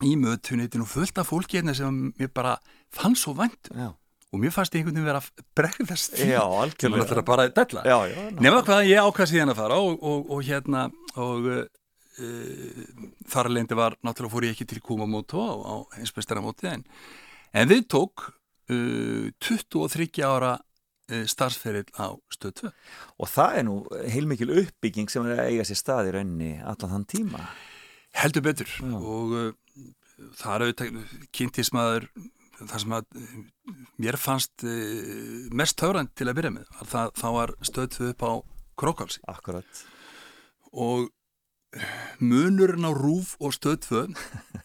[0.00, 2.58] Akkurat uh, í mötunitinu og fullt af fólki hérna sem mér bara
[2.90, 3.76] fann svo vænt um.
[3.76, 3.90] Já,
[4.32, 5.20] og mér fannst einhvern veginn vera
[5.58, 7.04] bregðast já algjörlega.
[7.04, 7.84] Ætlar að bara að della.
[8.40, 10.86] Nefna hvað ég ákvað síðan að fara og, og, og hérna
[11.20, 12.82] og uh,
[13.30, 16.84] þar leindi var náttúrulega fór ég ekki til Kumamoto á, á heimsbeistaramóti en,
[17.52, 18.30] en við tók
[18.70, 22.72] uh, 23 ára uh, starfsferill á stöð 2
[23.18, 23.80] Og það er nú
[24.14, 27.42] heilmikil uppbygging sem er að eiga sér stað í raunni allan þann tíma.
[28.20, 28.70] Heldur betur.
[28.78, 28.94] Já.
[28.98, 29.34] og
[30.40, 32.08] það er auðvitað kynntismæður
[32.60, 33.36] það sem að uh,
[34.02, 38.26] mér fannst uh, mest töfrand til að byrja með það, það var stöð 2 upp
[38.26, 38.32] á
[38.80, 39.80] Krókálsi Akkurat.
[40.72, 41.10] Og
[42.18, 44.02] munurinn á rúf og stöð 2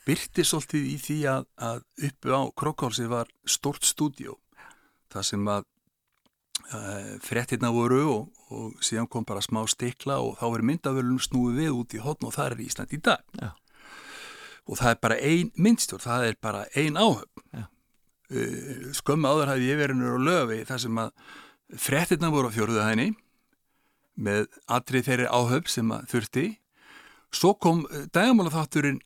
[0.07, 4.39] byrti svolítið í því að, að uppi á Krókálsi var stort stúdíó
[5.13, 5.67] það sem að
[6.73, 11.61] uh, fréttirna voru og, og síðan kom bara smá stikla og þá er myndavölun snúið
[11.61, 13.23] við út í hotn og það er Ísland í dag.
[13.39, 13.53] Já.
[14.65, 17.43] Og það er bara ein myndstjórn, það er bara ein áhöfn.
[17.53, 17.65] Já.
[18.33, 21.11] uh, skömmu áður hafði ég verið nýr á löfi þar sem að
[21.85, 23.09] fréttirna voru á fjóruðu hæðinni
[24.15, 26.45] með atrið þeirri áhöfn sem að þurfti.
[27.35, 27.83] Svo kom
[28.15, 29.01] dagamála þátturinn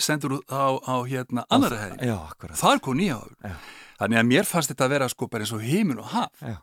[0.00, 2.56] sendur út á, á hérna annara hefði Já, akkurat.
[2.56, 3.56] Þar kom nýja áhöfn.
[3.98, 6.40] Þannig að mér fannst þetta að vera sko bara eins og heimin og haf.
[6.40, 6.56] Já.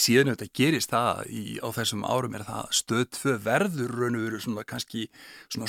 [0.00, 4.24] Síðan auðvitað gerist það í, á þessum árum er það stöð tvö verður raun og
[4.26, 5.04] veru svona kannski
[5.52, 5.68] svona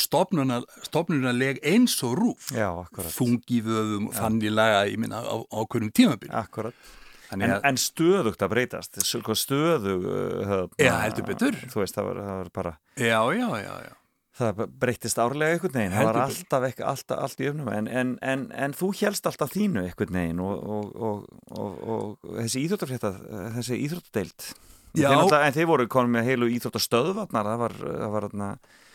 [0.88, 3.12] stopnunaleg eins og rúf Já, akkurat.
[3.16, 6.88] Þungi vöðum og þannig laga ég minna á ákveðnum tímabil Akkurat.
[7.36, 11.58] En, en stöðugt að breytast stöðug uh, Já, heldur betur.
[11.68, 13.96] Þú veist, það var, það var bara já, já, já, já
[14.38, 15.96] það breytist árlega einhvern veginn.
[15.98, 17.70] Það var alltaf, ekki, alltaf allt í öfnum.
[17.74, 22.36] En, en, en, en þú helst alltaf þínu einhvern veginn og, og, og, og, og
[22.42, 23.14] þessi íþróttafrétta
[23.58, 24.50] þessi íþróttadeild.
[24.98, 27.52] En þeir voru konum með heilu íþróttastöðvarnar.
[27.52, 28.86] Það var, það var, þarna-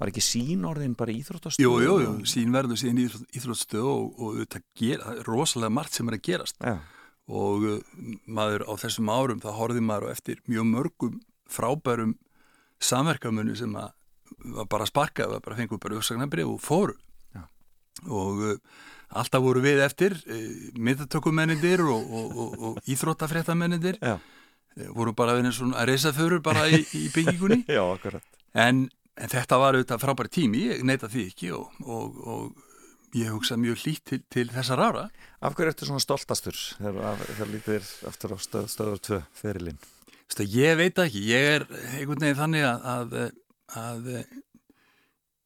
[0.00, 1.64] var ekki sín orðin bara íþróttastöð?
[1.66, 3.02] Jú, jú, jú, sín verður síðan
[3.36, 6.56] íþróttstöð og, og þetta gera, er rosalega margt sem er að gerast.
[6.64, 6.78] Já,
[7.30, 7.76] og uh,
[8.26, 11.18] maður á þessum árum það horfði maður á eftir mjög mörgum
[11.50, 12.16] frábærum
[12.82, 13.92] samverkamunni sem að
[14.44, 16.96] var bara sparkað, var bara fengur bara uppsagnabrif og fóru.
[17.34, 17.44] Já.
[18.08, 18.54] og uh,
[19.10, 20.38] alltaf voru við eftir uh,
[20.78, 24.16] myndatökumennindir og, og, og, og íþróttafréttamennindir uh,
[24.96, 27.64] voru bara svona að reysa förur bara í, í byggingunni.
[27.68, 27.84] Já,
[28.54, 33.32] en, en þetta var auðvitað frábæri tími, ég neita því ekki og, og, og ég
[33.34, 35.08] hugsa mjög hlýtt til, til þessar ára
[35.40, 39.78] Af hverju ertu svona stoltastur þegar lítir aftur á stöð, stöður 2 ferilinn?
[40.44, 41.64] Ég veit ekki, ég er
[41.96, 43.14] einhvern veginn þannig að, að,
[43.78, 44.10] að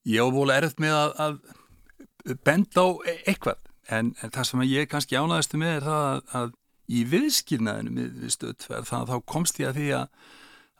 [0.04, 3.60] ég á vola erft með að, að benda á e- eitthvað.
[3.92, 6.52] En, en það sem ég kannski ánæðastu með er það að, að
[6.94, 10.30] í viðskilnaðinu við, við stöðtverð þannig að þá komst ég að því að,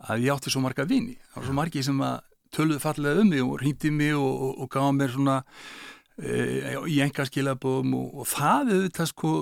[0.09, 1.17] að ég átti svo marga vini.
[1.31, 2.17] Það var svo margi sem að
[2.55, 5.37] töluðu fallega um mig og hýndi mig og, og, og gáða mér svona
[6.21, 6.37] e,
[6.93, 9.35] í enga skilabóðum og, og það auðvitað sko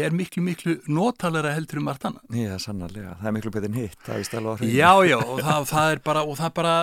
[0.00, 3.96] er miklu miklu notalega heldur um margt annað Já, sannarlega, það er miklu betur hitt
[4.06, 4.74] það er alveg á hreinu.
[4.76, 6.74] Já, já, og það, það er bara og það er bara,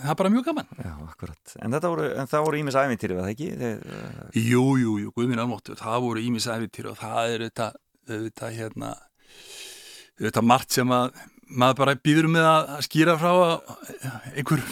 [0.00, 1.56] það er bara mjög gaman Já, akkurat.
[1.60, 3.50] En þetta voru, en það voru ímis ævintýri, var það ekki?
[3.62, 7.70] Þeir, uh, Jú, jú, jú, guðminn almáttu það voru ímis æfitýr og það er þetta,
[8.14, 8.94] þetta hérna
[10.24, 11.10] þetta margt sem að
[11.54, 13.74] maður bara býður með að skýra frá að
[14.34, 14.62] einhver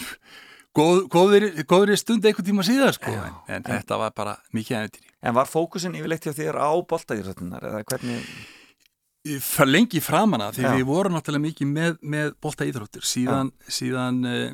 [0.76, 4.78] góð, góðri, góðri stund einhver tíma síðar sko, Já, en, en þetta var bara mikið
[4.80, 8.26] æfitýri en var fókusin yfirleitt hjá þér á boltaðýrötunar eða hvernig?
[9.22, 10.72] fyrir lengi framan að því Já.
[10.74, 14.48] við vorum náttúrulega mikið með, með bolta íþróttir síðan síðan uh,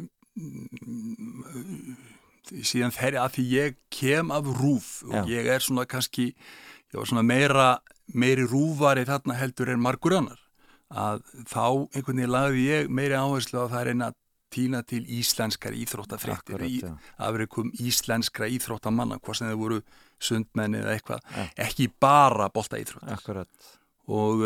[2.49, 5.39] síðan þeirri að því ég kem af rúf og Já.
[5.39, 7.71] ég er svona kannski ég var svona meira
[8.13, 10.41] meiri rúfari þarna heldur en margur annar
[10.89, 14.13] að þá einhvern veginn lagði ég meiri áherslu á það er eina
[14.53, 16.93] tína til íslenskar íþróttafréttir Akkurat, í já.
[17.29, 19.81] afrikum íslenskra íþróttamanna hvað sem þau voru
[20.19, 21.45] sundmenni eða eitthvað Já.
[21.69, 23.69] ekki bara bolta íþróttir Akkurat.
[24.09, 24.45] og,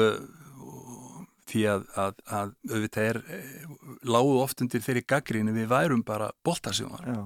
[0.63, 3.63] og því að, að, að auðvitað er eh,
[4.09, 7.23] lágu oft undir þeirri gaggrínu við værum bara boltasjónvar Já,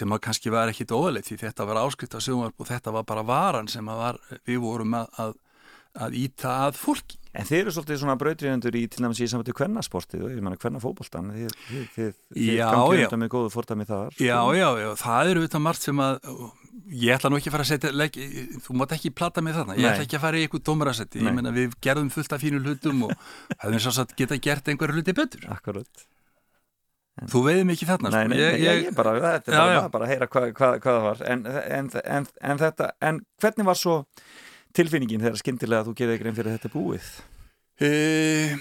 [0.00, 3.06] sem að kannski var ekkit óvalið því þetta var áskrift á sjónvarp og þetta var
[3.06, 5.36] bara varan sem að var, við vorum að, að,
[6.06, 9.52] að íta að fólki En þeir eru svolítið svona brautriðendur í til næmis í samvættu
[9.58, 13.08] kvennasportið og ég menna kvennafóboltan þið, þið, þið, þið Já, gangið já.
[13.10, 14.24] undan með góðu fórtami þar sko.
[14.24, 16.30] Já, já, já, það eru auðvitað margt sem að
[16.96, 18.16] ég ætla nú ekki að fara að setja legg,
[18.64, 21.28] þú mátt ekki plata mig þarna, ég ætla ekki að fara í eitthvað dómarasetti, Nei.
[21.28, 23.14] ég menna við gerðum fullt af fínu hlutum og
[23.62, 26.06] hefðum svo satt geta gert einhverju hluti betur Akkurat
[27.32, 28.28] þú veiðum ekki þarna Nei, sko.
[28.28, 29.84] nei, nei, ég, ég bara, þetta er Já, bara, já.
[29.94, 31.46] bara að heyra hvað, hvað, hvað það var en,
[31.80, 33.94] en, en, en þetta, en hvernig var svo
[34.76, 37.10] tilfinningin þegar skyndilega þú geði grein fyrir þetta búið?
[37.76, 38.56] Uh,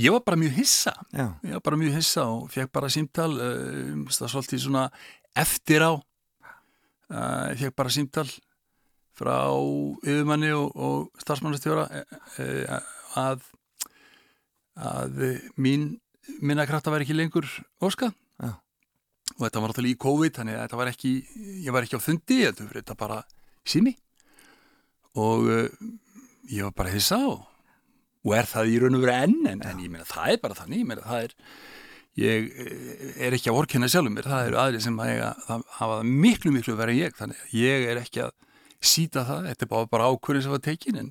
[0.00, 0.94] ég var bara mjög hissa.
[1.12, 4.86] Já, ég var bara mjög hissa og fekk bara símtal uh, það svolítið svona
[5.38, 5.92] eftir á.
[7.10, 8.28] Uh, ég fekk bara símtal
[9.20, 9.36] frá
[10.04, 11.88] yfirmanni og, og starfsmannastjóra
[13.20, 13.42] að
[14.80, 15.18] að
[15.60, 15.90] mín
[16.40, 17.48] minna krafta var ekki lengur
[17.84, 18.14] óska.
[18.40, 18.54] Já.
[19.36, 21.10] og þetta var náttúrulega í COVID þannig að þetta var ekki
[21.66, 23.18] ég var ekki á fundi, þetta var bara
[23.68, 23.92] sími
[25.18, 25.88] og uh,
[26.50, 27.46] ég var bara hissa og
[28.20, 30.56] og er það í raun og veru enn en, en ég meina það er bara
[30.58, 31.34] þannig ég meina það er
[32.20, 36.00] ég eh, er ekki að vorkenna sjálfum mér það eru aðri sem að það hafa
[36.26, 38.34] miklu miklu verið en ég þannig að ég er ekki að
[38.90, 41.10] síta það, þetta er bara, bara ákvörðin sem var tekin en,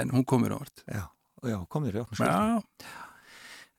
[0.00, 1.04] en hún komir á vart já,
[1.44, 2.96] já já, Já,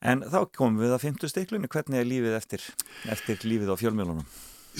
[0.02, 2.64] En þá komum við að fymtu stiklunni, hvernig er lífið eftir,
[3.12, 4.24] eftir lífið á fjölmjölunum?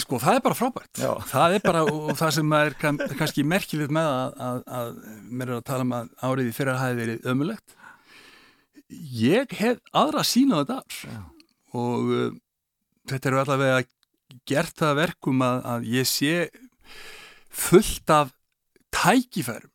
[0.00, 0.90] Sko það er bara frábært.
[0.96, 1.12] Já.
[1.28, 4.92] það er bara, og það sem er kann, kannski merkilegt með að, að, að
[5.28, 7.76] mér er að tala um að árið í fyrra hafi verið ömulegt
[8.92, 11.20] ég hef aðra sína á þetta Já.
[11.80, 12.30] og uh,
[13.08, 13.82] þetta eru allavega
[14.48, 16.34] gert það að verkum að, að ég sé
[17.52, 18.32] fullt af
[18.92, 19.72] tækifærum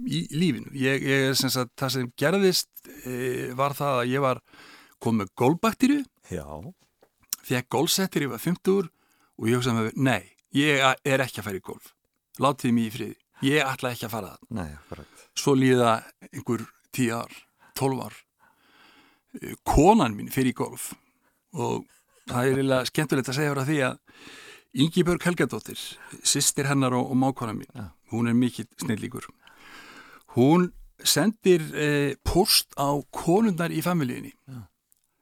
[0.00, 0.70] í lífinu.
[0.78, 2.70] Ég, ég er sem sagt, það sem gerðist
[3.04, 4.40] e, var það að ég var
[5.02, 5.98] kom með gólbaktíru,
[7.44, 8.88] fekk gólsettir, ég var 50
[9.40, 10.22] og ég hugsaði með, nei,
[10.56, 11.92] ég er ekki að fara í golf.
[12.40, 13.16] Látið mig í friði.
[13.46, 14.48] Ég ætla ekki að fara það.
[14.58, 15.92] nei, akkurat Svo líða
[16.28, 17.36] einhver 10 ár,
[17.78, 18.16] 12 ár.
[19.40, 20.90] Eh, Konan mín fyrir í golf
[21.54, 21.86] og
[22.28, 23.98] það er eiginlega skemmtilegt að segja frá því að
[24.80, 25.80] Ingi Björg Helgadóttir,
[26.22, 27.88] sýstir hennar og, og mákona mín, Já.
[28.12, 29.24] hún er mikill snillíkur.
[30.36, 30.68] Hún
[31.02, 34.30] sendir eh, post á konundar í familíunni.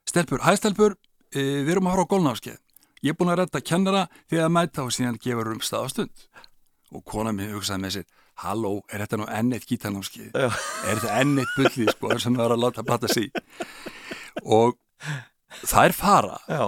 [0.09, 0.97] Stelpur, hæ stelpur,
[1.33, 2.59] eh, við erum að fara á golnámskeið.
[3.05, 6.25] Ég er búin að redda kennara því að mæta og síðan gefur um staðastund.
[6.95, 8.05] Og kona mér hugsaði með sér,
[8.43, 10.29] halló, er þetta nú enn eitt gítarnámskeið?
[10.33, 10.49] Já.
[10.89, 13.29] Er þetta enn eitt bullið, sko, sem það er að láta plata sig?
[14.43, 14.77] Og
[15.63, 16.65] það er fara Já,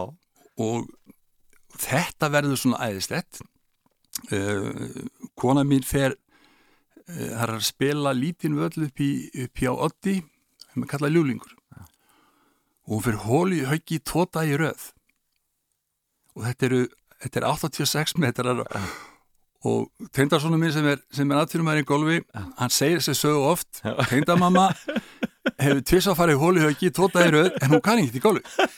[0.61, 0.89] og
[1.82, 3.41] þetta verður svona æðislegt
[4.32, 4.69] uh,
[5.39, 9.11] kona mín fer uh, það er að spila lítinn völl upp í,
[9.45, 10.17] upp í á Oddi
[10.71, 11.57] sem er kallað ljúlingur
[12.82, 14.89] og hún fer hóli í haugi tóta í röð
[16.41, 16.81] og þetta eru
[17.21, 18.65] þetta er 86 metrar
[19.61, 23.81] og teindarsónu minn sem er, er aðtýrum í golfi, hann segir þessi sögu oft.
[24.09, 24.71] Teindamamma
[25.61, 28.17] hefur tviss að fara í hóli í haugi tóta í röð en hún kann ekki
[28.17, 28.69] í golfi.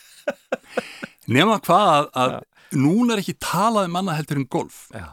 [1.31, 4.81] Nema hvað að, að núna er ekki talað um annað heldur en golf.
[4.91, 5.05] Já,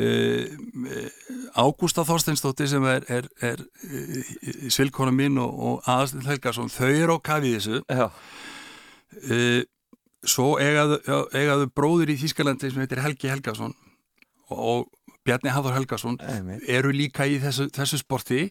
[0.00, 0.46] uh,
[1.60, 4.32] Ágústa Þorsteinsdóttir sem er, er, er uh,
[4.72, 7.82] svilkona mín og, og Aðastil Helgason þau eru á kafið þessu.
[9.28, 9.60] Uh,
[10.24, 10.98] svo eigaðu,
[11.34, 13.74] eigaðu bróður í Þískalandi sem heitir Helgi Helgason
[14.52, 14.88] og,
[15.22, 16.16] Bjarni Hafþór Helgason
[16.66, 18.48] eru líka í þessu, þessu sporti.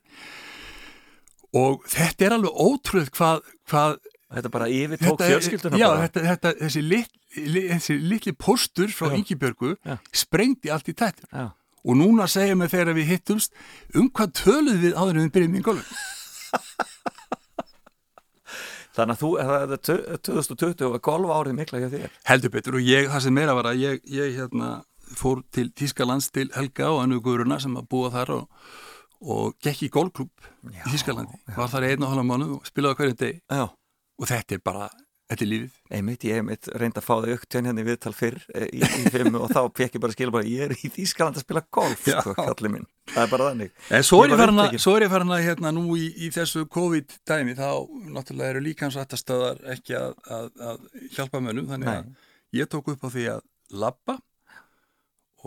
[1.51, 3.97] Og þetta er alveg ótrúð hvað, hvað
[4.31, 9.09] þetta bara yfirtók fjölskylduna já, þetta, þetta, þessi, lit, li, þessi litli postur frá
[9.83, 9.97] Já.
[10.15, 11.27] sprengdi allt í tættur.
[11.81, 13.51] Og núna segjum við þegar við hittumst
[13.99, 15.91] um hvað töluð við áður en við byrjum í golf
[18.91, 22.15] Þannig að þú, það er tvö- 2020 var golf árið mikla hjá þér.
[22.27, 24.71] Heldur betur og ég, það sem meira var að ég, ég hérna,
[25.15, 28.65] fór til Þískalands til Helga og annu Guðruna sem að búa þar og,
[29.21, 32.99] og gekk í golfklub í Þískalandi, var þar í einn og halva mánuð og spilaði
[32.99, 33.39] hverjum degi.
[33.51, 34.89] Já, og þetta er bara,
[35.31, 35.75] þetta er lífið.
[35.91, 39.11] Einmitt, ég einmitt reyndi að fá þau auktöðin hérna í viðtal fyrr eh, í, í
[39.13, 41.63] fimmu og þá fekk ég bara að skilja bara ég er í Þýskaland að spila
[41.77, 42.87] golf, sko, kallið minn.
[43.11, 43.75] Það er bara þannig.
[43.97, 46.31] En svo er Ég farin að, svo er ég farin að hérna nú í, í
[46.35, 47.69] þessu COVID-dæmi þá
[48.17, 51.95] náttúrulega eru líkansrættastöðar ekki að, að, að hjálpa mönnum þannig Nei.
[51.95, 53.47] að ég tók upp á því að
[53.81, 54.19] labba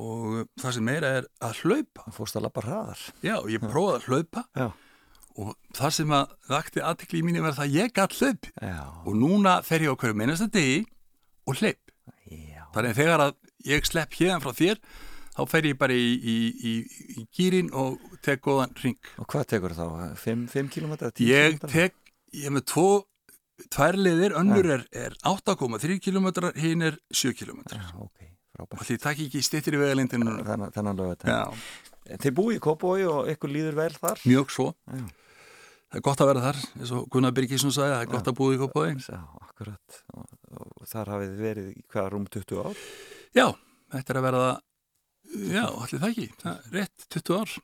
[0.00, 2.06] og það sem meira er að hlaupa.
[2.08, 3.04] Það fórst að labba hraðar.
[3.22, 4.42] Já, ég prófaði að hlaupa.
[4.58, 4.66] Já,
[5.40, 8.50] og það sem að vakti aðtikli í mínu var það að ég gætt hlaup
[9.08, 10.84] og núna fer ég á hverju meinasta degi
[11.48, 11.80] og hlaup.
[12.74, 13.34] Þannig að þegar að
[13.70, 14.80] ég slepp hérðan frá þér
[15.34, 16.74] þá fer ég bara í, í, í,
[17.18, 19.10] í gýrin og tek góðan ring.
[19.18, 19.86] Og hvað tekur þá?
[20.22, 20.94] 5 km?
[21.22, 21.96] Ég tek,
[22.34, 22.88] ég er með tvo
[23.74, 28.86] tvær liðir, önnur er, er 8,3 km, hinn er 7 km Já, ok, frábært og
[28.88, 30.38] því takk ekki stittir í vegalindinu.
[30.46, 31.42] Þannig, að lögða Já,
[32.20, 35.04] Þið búið í Kópói og ykkur líður vel þar mjög svo Já.
[35.94, 38.36] Það er gott að vera þar, eins og Gunnar Birgisson sagði, það er gott að
[38.40, 39.98] búa í Kópaví Já, akkurat.
[40.18, 42.80] Og, og þar hafið verið í hvað rúm 20 ár?
[43.38, 43.46] Já,
[43.94, 44.40] þetta er að vera
[45.54, 47.54] já, allir það ekki, það er rétt 20 ár.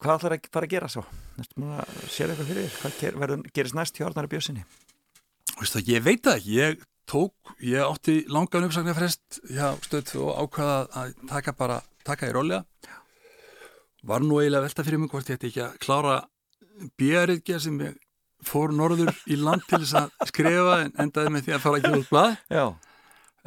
[0.00, 1.02] Hvað ætlar að fara að gera svo?
[1.36, 2.70] Sér eitthvað fyrir?
[2.80, 4.64] Hvað verður, gerist næst hjá Arnari Björnsinni?
[5.60, 9.42] Vistu, ég veit það ekki, ég tók ég átti langan uppsagnarfrest
[10.16, 12.64] og ákvaða að taka bara, taka í rólega.
[14.06, 16.16] Var nú eiginlega velta fyrir mig hvort ég ætti ekki að klára
[17.00, 17.80] björðið sem
[18.46, 22.02] fór norður í land til þess að skrifa en endaði með því að fara gefa
[22.02, 22.36] út blað.
[22.52, 22.66] Já,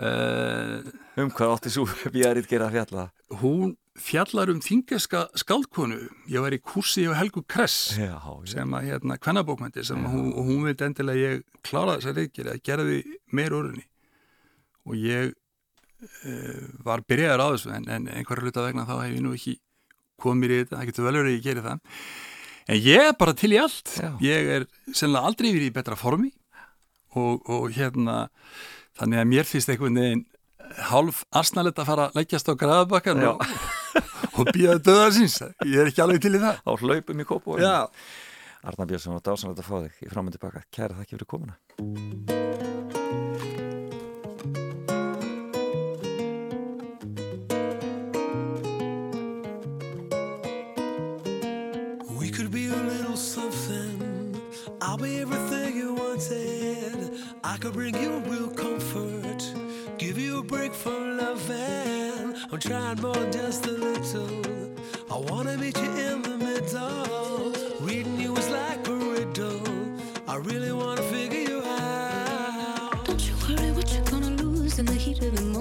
[0.01, 3.09] uh, um hvað átti svo björðið gera að fjalla?
[3.37, 5.99] hún fjallar um þingeska skaldkonu
[6.31, 8.17] ég var í kursi hjá Helgu Kress Já,
[8.49, 12.63] sem að hérna kvennabókmyndir sem hún, og hún veit endilega ég kláraði þessa reykjari að
[12.65, 12.99] gera því
[13.35, 13.85] meir úrunni
[14.89, 19.25] og ég uh, var byrjaður á þessu en, en einhverja hluta vegna þá hef ég
[19.25, 19.59] nú ekki
[20.19, 22.01] komið í þetta, það getur vel verið að ég geri það
[22.69, 24.11] en ég er bara til í allt Já.
[24.23, 26.31] ég er sennilega aldrei verið í betra formi
[27.17, 28.27] og, og hérna
[28.99, 30.25] þannig að mér finnst einhvern veginn
[30.89, 33.31] hálf arsnalett að fara að leggjast á graðabakkan Já.
[33.33, 33.39] og,
[34.37, 37.77] og býða döðarsins ég er ekki alveg til í það Á hlaupum í Kópói Já.
[38.59, 41.55] Arnar Björnsson og dásanlega að fá þig í framöndi baka Kæra þakki fyrir komuna
[54.99, 57.11] be everything you wanted.
[57.43, 59.41] I could bring you real comfort,
[59.97, 62.35] give you a break from loving.
[62.51, 64.43] I'm trying more than just a little.
[65.09, 67.53] I wanna meet you in the middle.
[67.79, 69.61] Reading you is like a riddle.
[70.27, 73.05] I really wanna figure you out.
[73.05, 75.58] Don't you worry what you're gonna lose in the heat of the moment.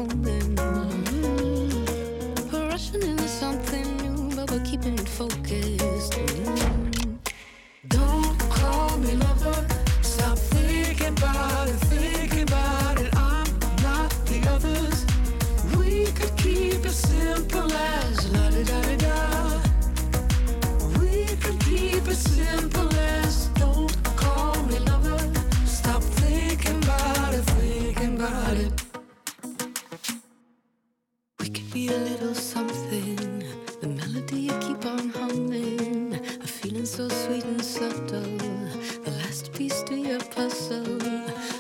[40.09, 41.03] your puzzle.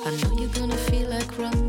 [0.06, 1.67] I know you're gonna feel like running.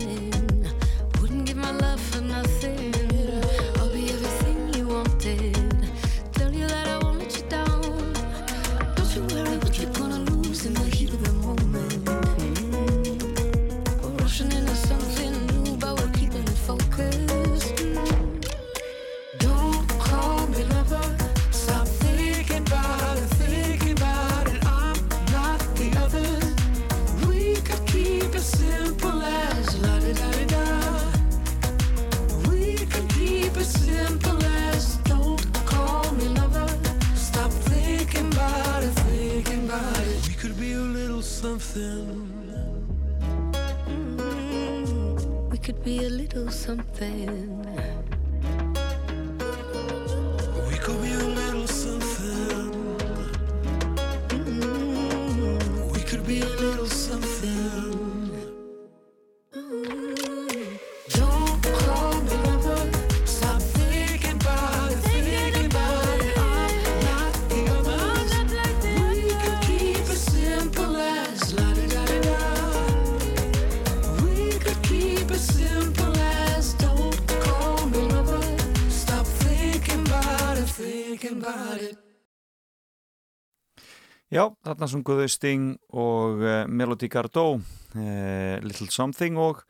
[84.69, 89.63] Þarna sunguðu Sting og uh, Melody Gardot, uh, eh, Little Something og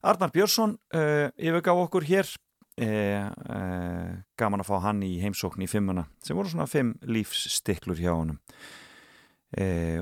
[0.00, 2.34] Arnar Björnsson uh, yfirgaf okkur hér,
[2.76, 8.34] gaman að fá hann í heimsókn í fimmuna sem voru svona fimm lífsstiklur hjá hann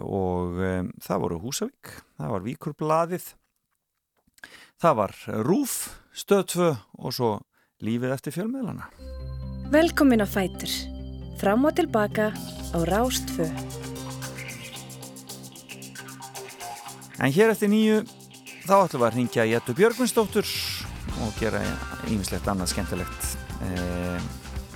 [0.02, 3.28] og um, það voru Húsavík, það var Víkurbladið,
[4.82, 5.78] það var Rúf,
[6.18, 7.32] Stöðtvö og svo
[7.78, 8.90] Lífið eftir fjölmiðlana.
[9.70, 10.74] Velkomin á Fætur,
[11.38, 13.46] fram og tilbaka á Rástfö.
[17.22, 18.00] En hér eftir nýju
[18.66, 20.48] þá ætlum við að ringja Jættu Björgvinsdóttur
[21.22, 21.60] og gera
[22.10, 23.28] ýmislegt annað skemmtilegt
[23.62, 24.16] e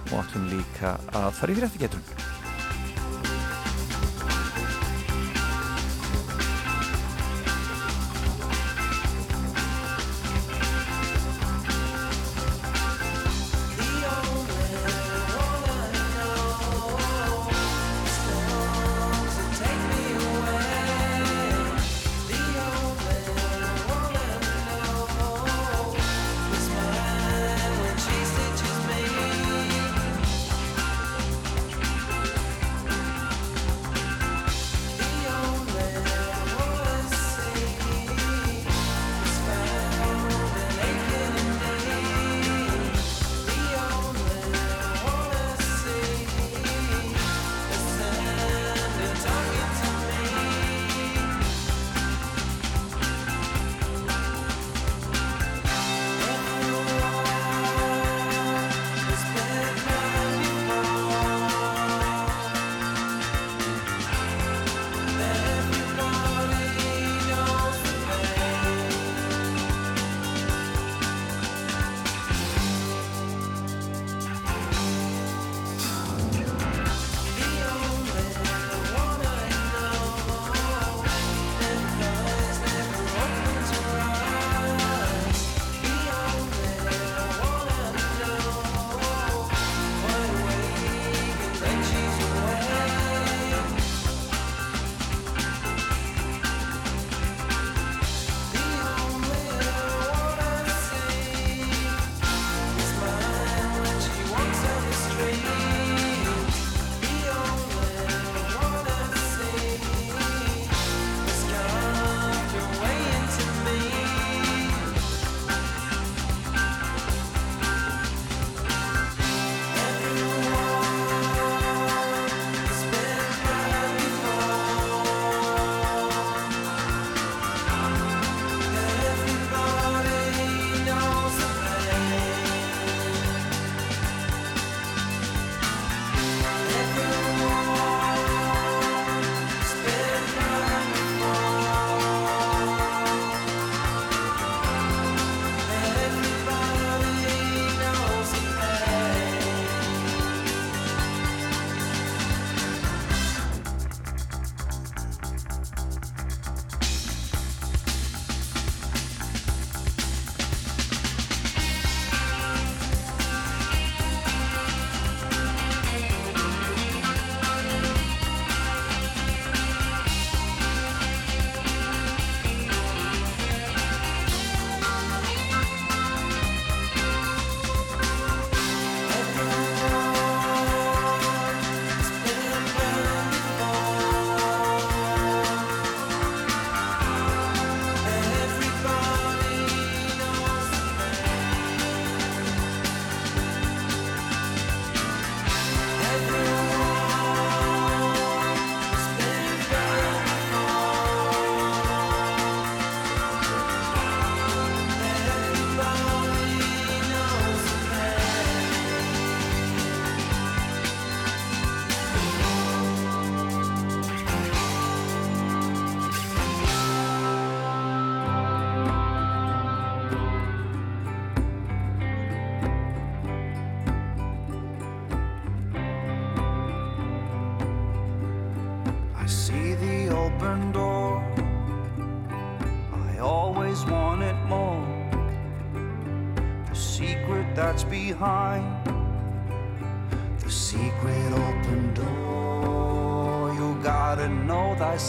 [0.08, 2.04] og ætlum líka að fara í fyrirtiketrun.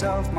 [0.02, 0.32] myself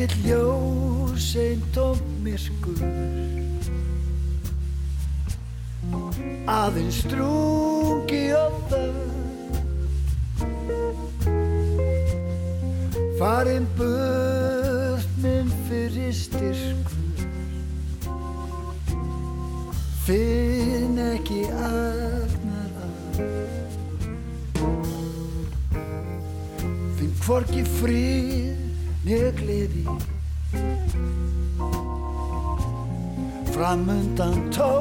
[0.00, 2.78] Ekkert ljós einn tómmirkur
[6.48, 8.80] Aðeins strungi ofta
[13.18, 17.20] Farin burt minn fyrir styrkur.
[20.06, 23.20] Finn ekki agnar að
[26.96, 28.49] Finn hvorki frið
[29.04, 29.86] né gleði.
[33.54, 34.79] Framundan tómið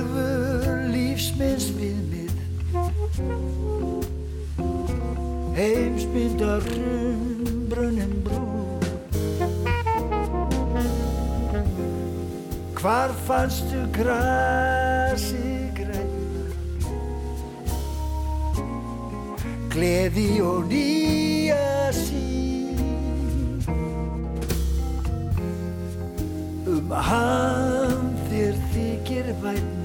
[0.00, 2.32] Hvert hurfur lífsminns viðmið.
[5.56, 6.64] Heimsmyndar
[7.68, 8.40] brunnin brú.
[12.80, 16.46] Hvar fannstu grasi græna
[19.74, 22.80] Gleði og nýja sín
[26.64, 29.79] Um hann þér þykir væna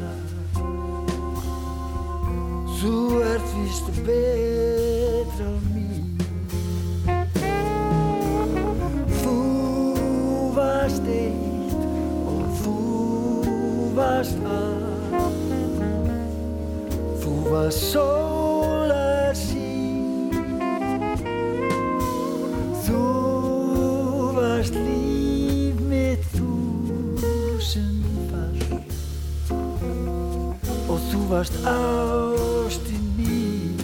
[2.85, 6.19] Þú ert víst betra mín
[9.23, 9.33] Þú
[10.53, 11.73] varst eitt
[12.29, 12.75] og þú
[13.97, 15.49] varst allt.
[17.25, 18.34] Þú varst sólar
[31.35, 33.75] varst ástin mín.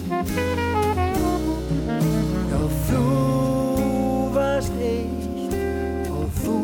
[2.48, 3.02] Já, þú
[4.32, 5.52] varst eitt
[6.08, 6.56] og þú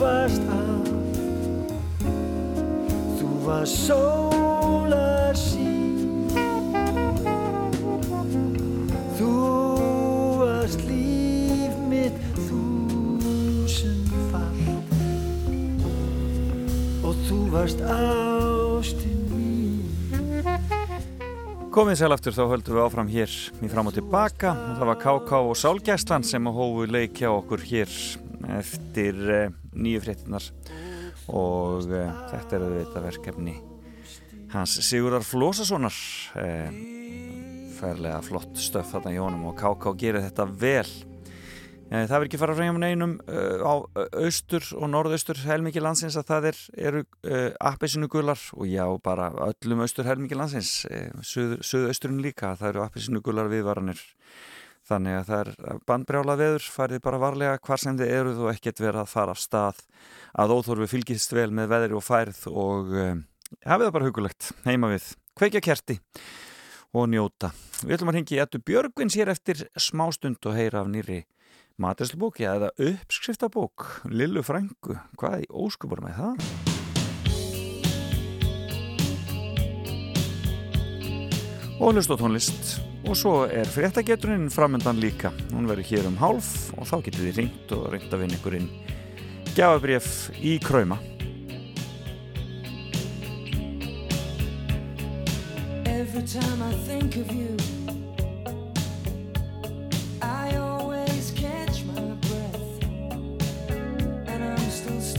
[0.00, 0.90] varst allt.
[3.14, 6.26] Þú varst sólar sín.
[9.20, 9.30] Þú
[10.40, 12.18] varst líf mitt
[12.48, 14.66] þúsund fall.
[17.06, 18.19] Og þú varst ástin
[21.80, 24.50] Komið sæl aftur þá höldum við áfram hér í fram og tilbaka.
[24.52, 27.94] Og það var KK og Sálgæslan sem hófu leikja okkur hér
[28.58, 30.44] eftir uh, nýju fréttinar
[31.32, 33.54] og uh, þetta er auðvitað verkefni
[34.52, 35.96] hans Sigurðar Flósasonar
[36.36, 36.68] uh,
[37.78, 40.84] færlega flott stöf þarna í honum og KK gerir þetta vel.
[40.84, 41.09] Eh,
[41.90, 43.74] Það verður ekki fara frá einum uh, á
[44.22, 49.26] austur og norðaustur helmingi landsins að það er, eru uh, appisinu gular og já, bara
[49.48, 50.84] öllum austur helmingi landsins,
[51.26, 54.02] suð, suðausturinn líka, það eru appisinu gular viðvaranir.
[54.86, 58.84] Þannig að það er bandbrjála veður, farið bara varlega hvar sem þið eruð og ekkert
[58.84, 59.82] verið að fara af stað
[60.38, 63.10] að óþórfi fylgist vel með veðri og færð og uh,
[63.66, 65.98] hafið það bara hugulegt heima við, kveikja kerti
[66.94, 67.50] og njóta.
[67.82, 71.24] Við ætlum að hringi í Ettu Björgvins hér eftir smástund og heyra af nýri
[71.80, 74.02] maturslu eða uppskriftabók?
[74.12, 76.34] Lillu Frængu, hvað í óskupur með það?
[81.80, 82.72] Og hlust á tónlist.
[83.08, 85.32] Og svo er fréttageturinn framöndan líka.
[85.54, 88.58] Hún verður hér um hálf og þá getur þið ringt og reynt að vinna ykkur
[88.60, 88.68] inn.
[89.56, 91.00] Gjafabrjöf í kræma
[95.86, 97.56] Every time I think of you,
[100.22, 100.69] I always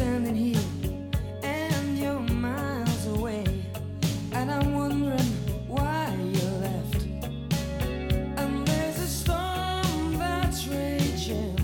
[0.01, 0.67] standing here,
[1.43, 3.43] and you're miles away.
[4.33, 5.31] And I'm wondering
[5.67, 7.03] why you left.
[8.41, 11.55] And there's a storm that's raging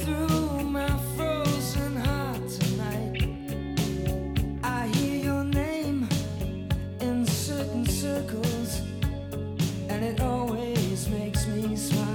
[0.00, 3.28] through my frozen heart tonight.
[4.64, 6.08] I hear your name
[7.00, 8.82] in certain circles,
[9.88, 12.07] and it always makes me smile.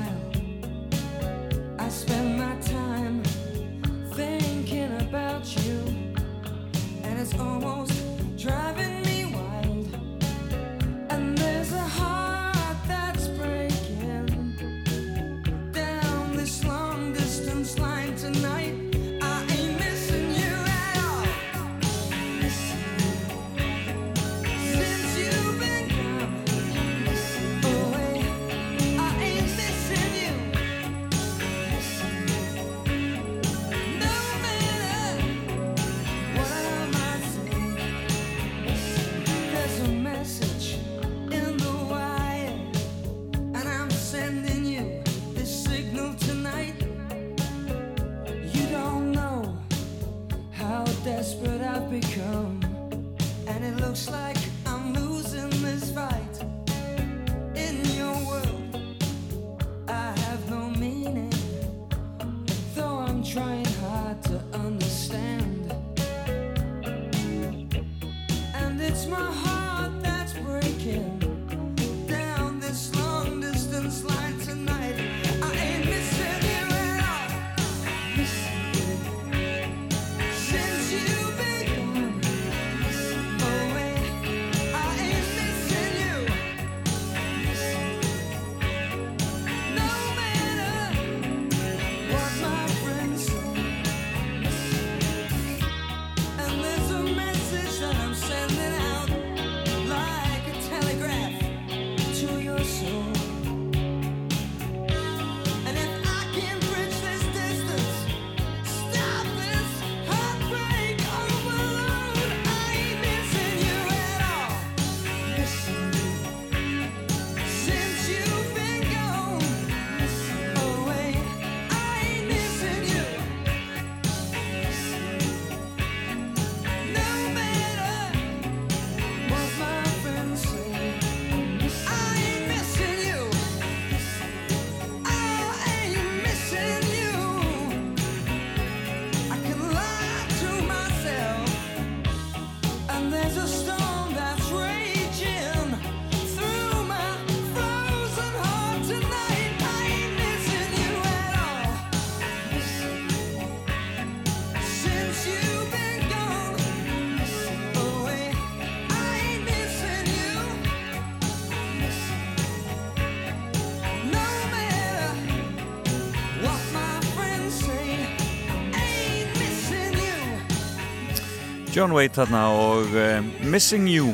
[171.73, 174.11] John Waite þarna og um, Missing You.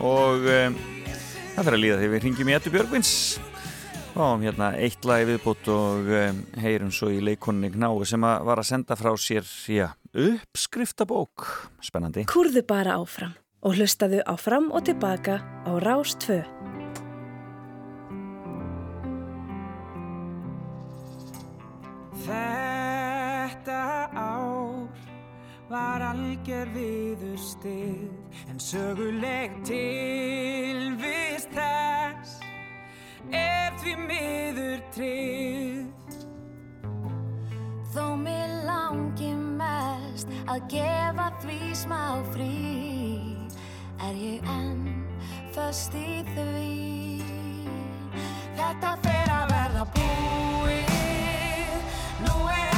[0.00, 0.76] Og um,
[1.52, 3.12] það fyrir að líða þegar við ringjum í Ettu Björgvins.
[4.14, 8.64] Og hérna eitt lagi viðbútt og um, heyrum svo í leikonni Gnái sem að var
[8.64, 11.50] að senda frá sér já, uppskriftabók.
[11.84, 12.24] Spennandi.
[12.32, 16.16] Kúrðu bara áfram og hlustaðu á fram og tilbaka á Rás
[25.70, 32.34] var algjör viður stið en söguleg tilvist þess
[33.32, 36.20] er því miður trið.
[37.94, 42.02] Þó mér langi mest að gefa því smá
[42.34, 42.50] frí
[44.02, 44.88] er ég enn
[45.54, 46.72] föst í því
[48.58, 50.92] Þetta fer að verða búið
[52.26, 52.73] Nú er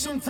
[0.06, 0.22] Kissum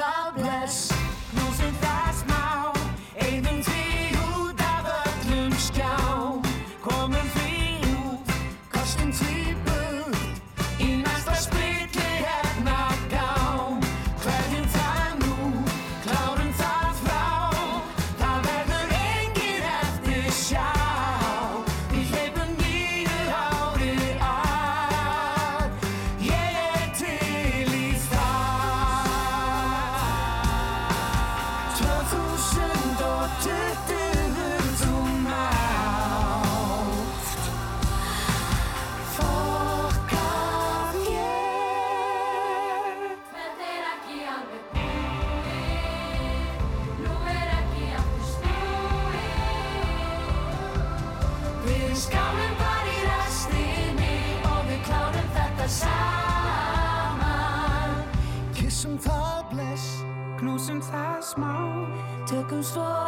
[62.66, 63.05] 说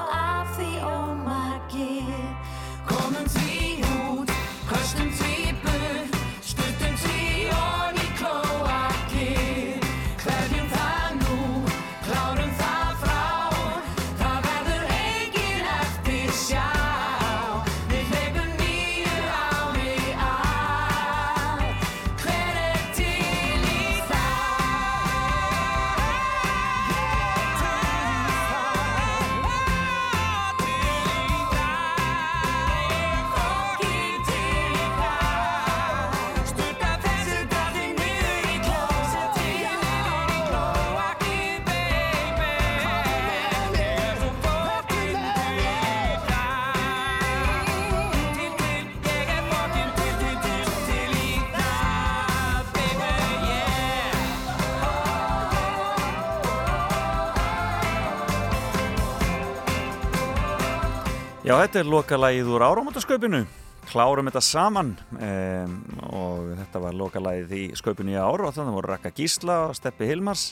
[61.47, 63.39] Já, þetta er lokalagið úr áramótasköpinu
[63.87, 64.89] klárum þetta saman.
[65.15, 65.75] Um,
[66.11, 70.49] og þetta var lokalagið í sköpinu í ár og þannig voru Raka Gísla Steppi Hilmars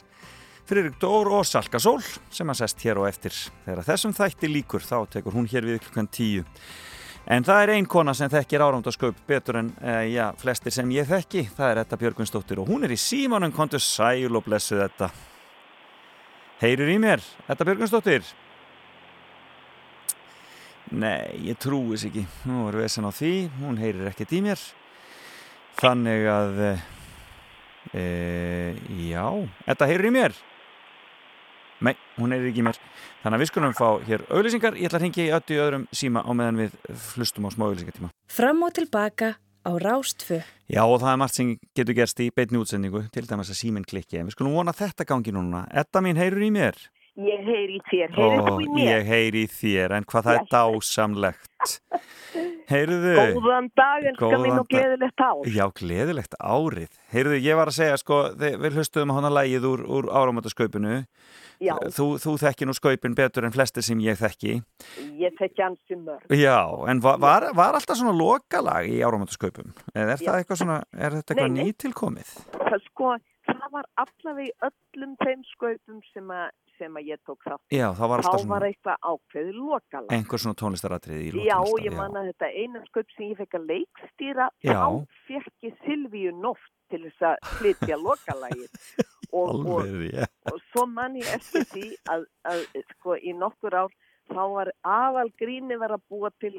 [0.70, 2.00] Friðrik Dór og Salka Sól
[2.32, 3.36] sem að sest hér og eftir.
[3.66, 6.46] Þegar þessum þætti líkur þá tekur hún hér við klukkan tíu.
[7.28, 11.12] En það er ein kona sem þekkir áramótasköp betur en eh, já, flestir sem ég
[11.12, 11.44] þekki.
[11.58, 13.52] Það er Etta Björgvinsdóttir og hún er í símanum.
[13.52, 15.12] Kontu sæl og blessu þetta
[16.64, 17.20] Heyrir í mér,
[17.52, 18.24] Etta Björgvinsdóttir
[20.94, 22.26] Nei, ég trúi þess ekki.
[22.46, 23.32] Nú er vesen á því,
[23.62, 24.62] hún heyrir ekkert í mér.
[25.80, 26.60] Þannig að,
[27.94, 28.04] e,
[29.10, 29.26] Já,
[29.66, 30.38] þetta heyrir í mér.
[31.86, 32.78] Nei, hún heyrir ekki í mér.
[33.24, 36.22] Þannig að við skulum fá hér auðlýsingar Ég ætla að hringja í öllu öðrum síma
[36.22, 36.76] á meðan við
[37.18, 39.32] hlustum á smá auðlýsingartíma Fram og tilbaka
[39.66, 40.44] á Rástfö.
[40.70, 43.88] Já, og það er margt sem getur gerst í beinni útsendingu til dæmis að síminn
[43.88, 45.66] klikki en við skulum vona þetta gangi núna.
[45.74, 46.78] Edda mín heyrir í mér
[47.16, 48.88] Ég heyri í þér, heyrir þú í mér?
[48.90, 51.76] Ég heyri í þér, en hvað það er dásamlegt
[52.68, 54.74] Heyrðu Góðan dag, Góðan minn og dag.
[54.74, 55.48] gleðilegt ár.
[55.48, 60.10] Já, gleðilegt árið Heyrðu, ég var að segja, sko, við hlustuðum hana lægið úr, úr
[60.12, 60.98] áramótasköpunu
[61.64, 64.58] Já, þú, þú þekki nú sköpin betur en flestir sem ég þekki
[65.22, 66.26] ég þekki ansi mörg.
[66.36, 66.58] Já,
[66.92, 69.72] en var, var, var alltaf svona lokalag í áramótasköpum?
[69.96, 70.26] Eða er Já.
[70.28, 72.34] það eitthvað svona, er þetta eitthvað nýtilkomið?
[72.60, 73.14] Það sko,
[73.48, 77.62] það var allavega í öllum þeim skaupum sem, að- sem að ég tók þátt.
[77.72, 80.12] Já, það var Þá alltaf var svona eitthvað ákveðið lokalag.
[80.18, 83.54] einhver svona tónlistaratrið í Já, lokalista ég man að þetta eina skaup sem ég fekk
[83.60, 84.74] að leikstýra, Já.
[84.76, 88.70] þá fekk ég Silvíu Nótt til þess að flytja lokalagið.
[89.32, 93.74] Og, og, Alveg, já og svo man ég eftir því að, að sko í nokkur
[93.74, 93.96] ár
[94.30, 96.54] þá var aðal gríni var að búa til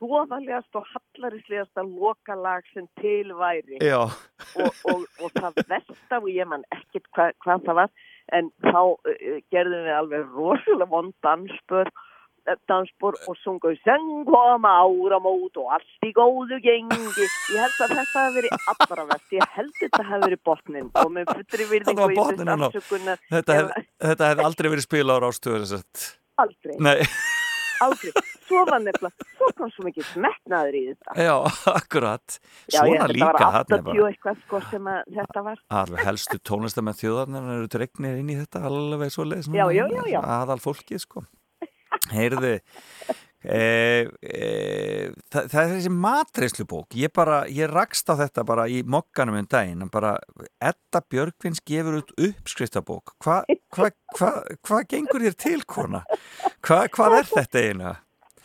[0.00, 3.78] hróðalegast og hallarislegasta lokalag sem til væri.
[3.84, 7.94] Já, og, og, og það versta og ég man ekkert hva, hvað það var
[8.36, 11.90] en þá uh, gerðum við alveg rosalega vond dansbör
[12.50, 16.98] eh, dansbor og sungu Seng koma áramót og allt í góðu gengi.
[17.54, 21.12] Ég held að þetta hefði verið allra verst ég held þetta hefði verið botnin og
[21.14, 25.78] með fullri virðingu í þessu afsökunar þetta ef- hef, aldrei verið spilað á rástöður
[26.42, 26.98] aldrei, Nei,
[27.86, 28.12] aldrei
[28.46, 31.16] svo var nefnilega, svo kom svo mikið smetnaður í þetta.
[31.26, 31.34] Já,
[31.72, 32.38] akkurat.
[32.68, 35.60] Svona þetta líka var þarna 80 bara eitthvað sko sem að þetta var.
[35.82, 40.02] Alveg helstu tónlistamenn þjóðarnar eru dregnir inn í þetta alveg svo leið Já, já, já,
[40.14, 40.18] já.
[40.40, 41.26] aðal fólkið sko.
[42.12, 42.56] Heyrðu
[43.46, 43.60] e,
[44.20, 44.48] e,
[45.30, 46.96] það, það er þessi matreislubók.
[46.98, 50.16] Ég bara, ég rakst á þetta bara í mokkanum um daginn, bara
[50.60, 53.14] Edda Björgvins gefur út uppskriftabók.
[53.22, 54.32] Hvað hva, hva,
[54.66, 56.02] hva gengur þér til kona?
[56.64, 57.94] Hva, hvað er þetta eiginlega?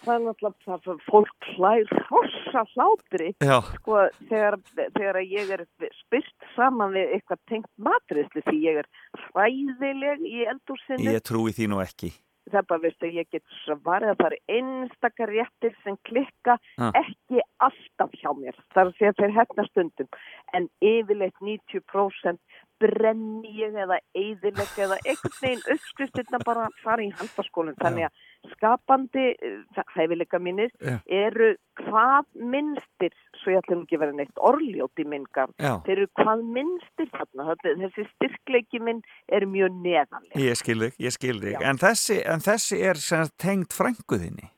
[0.06, 4.00] Það er náttúrulega það, fólk hlær hrossa hlátri sko
[4.30, 4.58] þegar,
[4.98, 5.66] þegar ég er
[6.00, 8.92] spyrt saman við eitthvað tengt matrisli því ég er
[9.28, 12.12] hræðileg í eldúsinu ég trúi því nú ekki.
[12.52, 16.58] Það er bara veist að ég get svarið að það er einstakar réttir sem klikka
[16.82, 16.90] Ha.
[16.98, 18.58] ekki alltaf hjá mér.
[18.74, 20.10] Það er að segja þeir hefna stundum.
[20.58, 22.42] En yfirleitt 90%
[22.82, 27.78] brenni ég eða eyðilegg eða einhvern veginn uppskriftirna bara fara í handaskólinn.
[27.82, 30.72] Þannig að skapandi uh, hæfileika mínir
[31.06, 31.52] eru
[31.82, 36.10] hvað minnstir svo ég ætlum ekki að vera neitt orðljóti minn garð Já, þeir eru
[36.22, 37.58] hvað minnstir þarna.
[37.66, 41.62] Þessi styrkleiki minn er mjög neðanlega ég skil þig, ég skil þig.
[41.62, 43.06] En þessi, en þessi er
[43.42, 44.52] tengd frænguðinni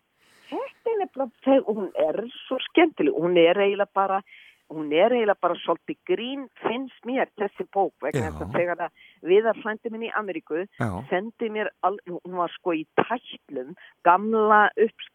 [0.84, 4.22] þetta er nefnilega, hún er svo skemmtileg, hún er eiginlega bara
[4.74, 8.92] hún er eiginlega bara svolítið grín finnst mér þessi bók að þegar að
[9.30, 13.74] viðar frændi minn í Ameríku Já, sendi mér, al, hún var sko í tætlum,
[14.04, 14.70] gamla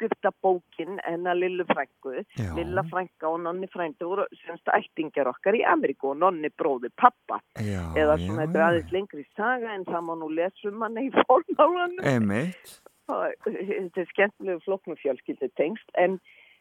[0.09, 2.55] uppskriftabókin hennar Lillu frængu já.
[2.57, 7.41] Lilla frænga og nonni frændu voru semst ættingjar okkar í Ameríku og nonni bróði pappa
[7.59, 10.97] Já, eða svona þetta er aðeins lengri saga en það má nú lesa um hann
[11.03, 12.05] í fornálanum.
[13.09, 16.19] Það- þetta er skemmtilegu flóknu fjölskyldu tengst en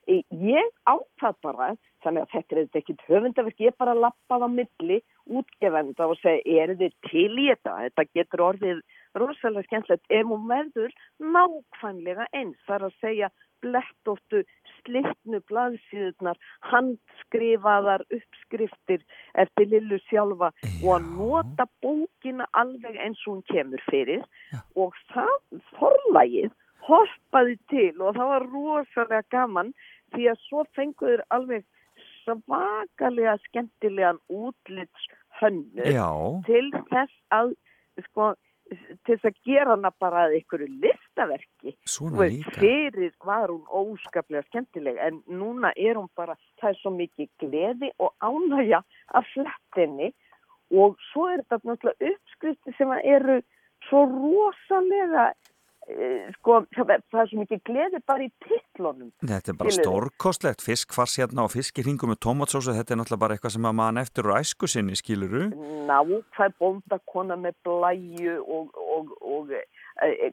[0.07, 1.69] ég ákvað bara
[2.03, 6.75] þannig að þetta er ekkit höfundaverk ég bara lappaði á milli útgefenda og segi er
[6.79, 7.73] þið til í þetta?
[7.87, 8.79] Þetta getur orðið
[9.17, 10.05] rosalega skemmtilegt.
[10.09, 13.31] Ef hún verður nákvæmlega eins þar að segja
[13.65, 14.43] blettóttu
[14.75, 16.37] slitnu blaðsíðunar
[16.71, 19.01] handskrifaðar uppskriftir
[19.41, 20.51] eftir Lillu sjálfa
[20.83, 24.23] og að nota bókina alveg eins og hún kemur fyrir.
[24.77, 25.35] Og það
[25.79, 26.53] forlægið
[26.87, 29.73] hoppaði til og það var rosalega gaman
[30.15, 31.65] því að svo fenguður alveg
[32.23, 35.07] svakalega skemmtilegan útlits
[35.39, 36.09] hönnu Já,
[36.47, 37.53] til þess að
[38.09, 38.29] sko,
[38.69, 41.73] til þess að gera hana bara að einhverju listaverki.
[42.19, 47.29] Veist, fyrir var hún óskaplega skemmtileg en núna er hún bara, það er svo mikið
[47.43, 48.83] gleði og ánægja
[49.17, 50.11] af flettinni
[50.75, 53.39] og svo er þetta náttúrulega uppskrifti sem eru
[53.87, 55.29] svo rosalega
[56.37, 61.15] sko, það er það svo mikið gleði bara í titlunum Þetta er bara stórkostlegt, fiskfars
[61.21, 64.39] hérna og fiskirringum með tomatsósu, þetta er náttúrulega bara eitthvað sem að mann eftir úr
[64.41, 65.47] æsku sinni, skiluru?
[65.87, 69.63] ná, hvað er bóndakona með blæju og, og, og e,
[70.03, 70.31] e,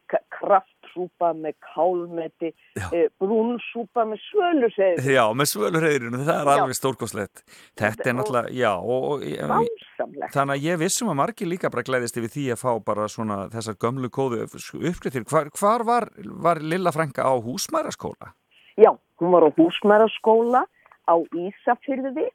[0.94, 2.52] kraftsúpa með kálmeti,
[2.92, 6.62] e, brúnsúpa með svölusegð Já, með svölurheyðinu, það er Já.
[6.62, 7.42] alveg stórkostlegt.
[7.76, 10.32] Þetta er náttúrulega, já, og, Vásamlegt.
[10.32, 13.48] þannig að ég vissum að margir líka bara glæðist yfir því að fá bara svona
[13.50, 15.24] þessar gömlu kóðu uppskriftir.
[15.24, 18.34] Hvar, hvar var, var Lilla Frænka á húsmæraskóla?
[18.76, 20.64] Já, hún var á húsmæraskóla
[21.08, 22.30] á Ísafyrði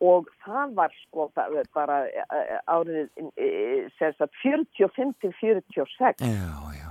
[0.00, 1.30] og það var sko
[1.74, 6.32] bara, eh, árið eh, sem sagt 45 til 46 Já, já,
[6.72, 6.89] já, já.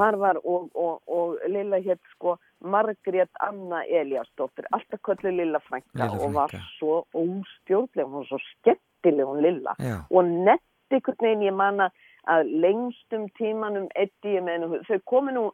[0.00, 6.08] Þar var og, og, og Lilla hétt sko Margrét Anna Eliasdóttir alltaf köllu Lilla Lilla
[6.18, 9.98] og var svo óstjórnlega hún var svo skemmtileg hún Lilla Já.
[10.10, 11.90] og nett einhvern veginn ég manna
[12.28, 15.44] að lengstum tímanum eddi ég hennu, þau komu nú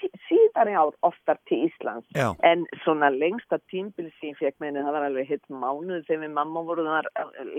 [0.00, 2.32] sí- síðar í ár oftar til Íslands Já.
[2.42, 6.32] en svona lengsta tímbil sem ég fekk henni, það var alveg hitt mánuð þegar við
[6.38, 7.08] mamma voru þar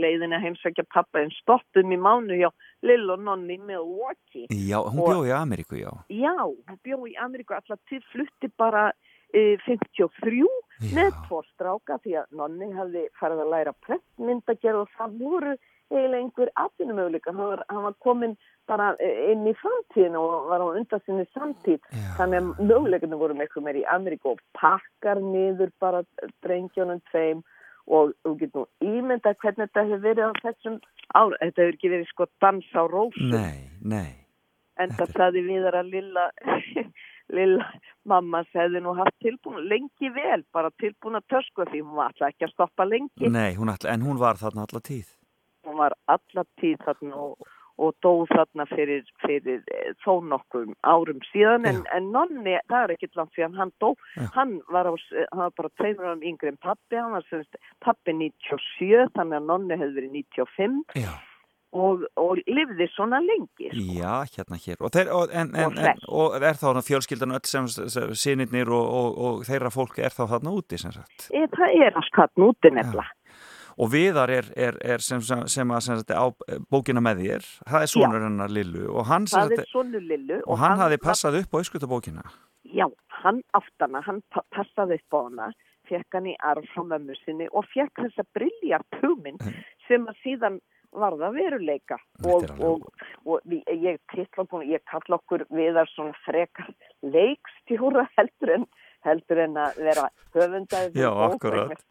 [0.02, 2.50] leiðin að heimsækja pappa en stoppum í mánuð hjá
[2.84, 5.92] Lill og Nonni með Milwaukee Já, hún Og- bjóð í Ameríku, já.
[6.10, 8.92] Já, hún bjó í Ameríku allar til flutti bara
[9.34, 10.44] e, 53
[10.96, 15.54] með tvo stráka því að nonni hafði farið að læra prentmyndagerð og það voru
[15.92, 17.34] eiginlega einhver atvinnumöguleika.
[17.36, 18.36] Hann, hann var komin
[18.70, 21.82] bara eh, inn í framtíðin og var á undan sinni samtíð.
[22.20, 26.04] Þannig að möguleikinu voru miklu meir í Ameríku og pakkar niður bara
[26.46, 27.44] drengjónum tveim
[27.92, 30.82] og þú getur nú ímyndað hvernig þetta hefur verið á þessum
[31.12, 31.40] ára.
[31.42, 33.32] Þetta hefur ekki verið sko dans á rósum.
[33.36, 34.12] Nei, nei.
[34.80, 36.28] En það saði viðar að lilla,
[37.38, 37.68] lilla
[38.08, 42.32] mamma segði nú haft tilbúin lengi vel, bara tilbúin að tösku því hún var alltaf
[42.32, 43.30] ekki að stoppa lengi.
[43.30, 45.12] Nei, hún all, en hún var þarna alla tíð.
[45.68, 47.50] Hún var alla tíð þarna og,
[47.82, 51.66] og dó þarna fyrir, fyrir eh, þó nokkum árum síðan.
[51.70, 53.94] En, en nonni, það er ekkit langt síðan hann dó.
[54.36, 57.58] Hann var, á, s- hann var bara tveimur árum yngri en pappi, hann var semst
[57.86, 61.14] pappi 97, þannig að nonni hefði verið 95 Já.
[61.74, 63.70] og, og lifði svona lengi.
[63.96, 64.78] Já, hérna hér.
[64.84, 68.14] Og, þeir, og, en, en, Og en, og er þá þarna fjölskyldan öll sem, sem
[68.26, 71.30] sinirnir og, og, og þeirra fólk er þá þarna úti, sem sagt.
[71.32, 73.10] E, það er allt hann úti nefnilega.
[73.78, 77.50] Og Viðar er, er, er sem, sem, sem að sem á eh, bókina með þér.
[77.70, 78.88] Það er sonur hennar Lillu.
[78.92, 79.28] Og hann,
[79.92, 82.26] Lillu og hann hafði passað upp á öskutabókina.
[82.72, 82.88] Já,
[83.24, 85.52] hann átt hana, hann pa- passaði upp á hana,
[85.90, 89.42] fekk hann í arf frá mömmu sinni og fekk þessa briljart hugmynd
[89.88, 90.60] sem að síðan
[90.92, 92.88] varða veruleika og, og,
[93.26, 94.00] og við, ég
[94.68, 96.72] ég kalla okkur viðar svona frekar
[97.02, 98.66] leikstjóra heldur en,
[99.08, 101.86] heldur en að vera höfundaði Já, akkurat.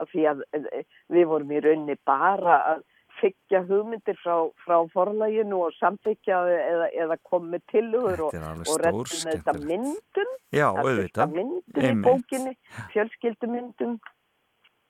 [0.00, 2.82] Af því að eh, við vorum í rauninni bara að
[3.20, 9.04] fyggja hugmyndir frá, frá forlæginu og samþykja eða, eða komið tilugur og, er og reddum
[9.06, 11.36] með þetta myndum Já, að auðvitað.
[11.38, 12.08] myndum í Einmitt.
[12.08, 12.56] bókinni
[12.92, 13.96] fjölskyldumyndum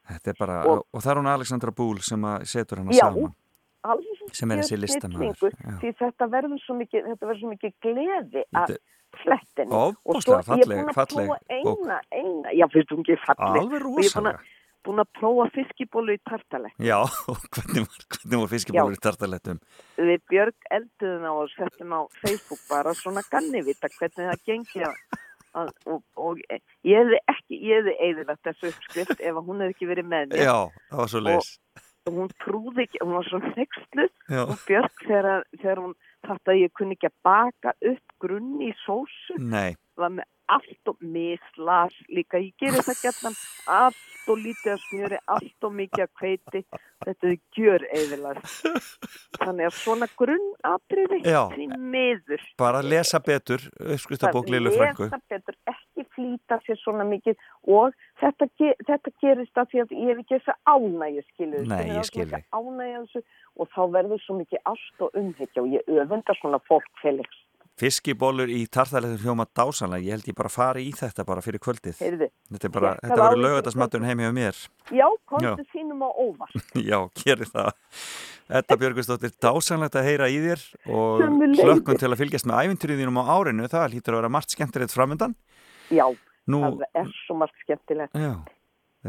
[0.04, 3.06] Þetta er bara, og, Og- og það er hún Alexandra Búl sem að setur Já,
[3.08, 3.34] saman.
[4.32, 4.76] Sem er þessi
[5.60, 5.78] já.
[5.80, 8.78] því þetta verður svo mikið þetta verður svo mikið gleði að Þetta-
[9.24, 11.84] flettin Ofboðslega falleg- falleg prófa bók.
[11.84, 14.38] eina, eina, já finnst þú ekki falleg Alveg og ég er búin rosalega.
[14.86, 16.98] Búin að prófa fiskibólu í tartale Já,
[17.54, 19.60] hvernig var, hvernig var fiskibólur í tartalettum?
[19.98, 25.20] við Björg elduðum á og settum á Facebook bara svona gannivita hvernig það gengi að,
[25.62, 29.90] að, og, og ég hefði ekki, ég hefði eðilagt þessu uppskrift ef hún hefði ekki
[29.92, 30.44] verið með mér.
[30.48, 30.56] Já,
[30.90, 31.52] það var svo leis.
[32.04, 35.94] og hún trúði ekki, hún var svo nextluð og Björg þegar, þegar hún
[36.24, 40.90] þátt að ég kunni ekki að baka upp grunn í sósu Nei, var með allt
[40.92, 43.36] og mislas líka, ég gerir það gætnan
[44.24, 46.60] allt og lítið að smjöri, allt og mikið að kveiti,
[47.04, 48.68] þetta er gjör eðilast
[49.40, 52.44] þannig að svona grunnatriði því miður.
[52.58, 55.08] Bara lesa betur uppskriftabók Lillu Frænku.
[55.10, 57.36] lesa betur, ekki flýta sér svona mikið.
[57.68, 57.92] Og
[58.22, 58.48] þetta,
[58.88, 62.28] þetta gerist að því að ég hef ekki þess að ánægja skilu Nei, ég skil
[62.30, 62.46] þig.
[62.54, 63.24] ánægja þessu
[63.54, 67.43] og þá verður svo mikið ást og umhyggja og ég öfunda svona fólk Felix
[67.80, 70.04] Fiskibólur í tartalettum hljóma dásanlega.
[70.06, 71.96] Ég held ég bara fari í þetta bara fyrir kvöldið.
[71.98, 74.60] Heyrðu, Þetta er bara, þetta verður því lögatarsmaturinn heim hjá mér.
[74.94, 76.54] já, komstu sínum á óvart
[76.90, 77.72] Já, gerir það.
[78.54, 80.62] Þetta Björgustóttir, dásanlegt að heyra í þér
[80.94, 81.24] og
[81.64, 83.66] hlökkum til að fylgjast með ævintýriðinum á árinu.
[83.72, 85.34] Það hlýtur að vera margt skemmtilegt framöndan.
[85.90, 86.06] já,
[86.46, 88.34] Nú, það er svo margt skemmtilegt já,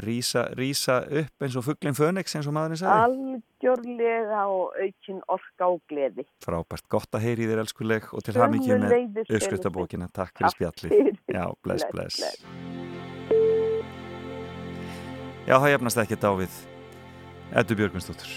[0.03, 3.05] rísa, rísa upp eins og fugglinn Fönix eins og maðurinn sagði.
[3.05, 8.55] algjörlega og aukin orka og gleði Frábært, gott að heyri þér elskuleg og til það
[8.57, 10.09] mikið með uppskriftabókina.
[10.13, 10.51] Takk fyrir
[10.83, 11.19] fyrir.
[11.31, 12.43] Já, bless, Bless, bless.
[15.45, 16.53] Já, það jafnast ekki á við
[17.55, 18.31] Eddu Björgvinsdóttur.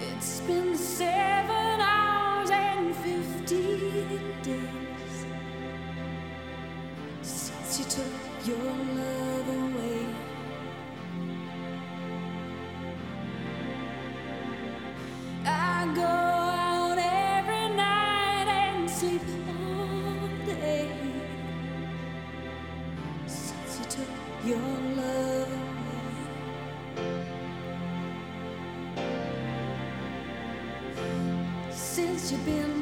[0.00, 5.26] It's been seven hours and fifteen days
[7.22, 10.06] since you took your love away.
[15.44, 20.88] I go out every night and sleep all day
[23.26, 24.12] since you took
[24.46, 26.38] your love away.
[31.70, 32.77] Since you've been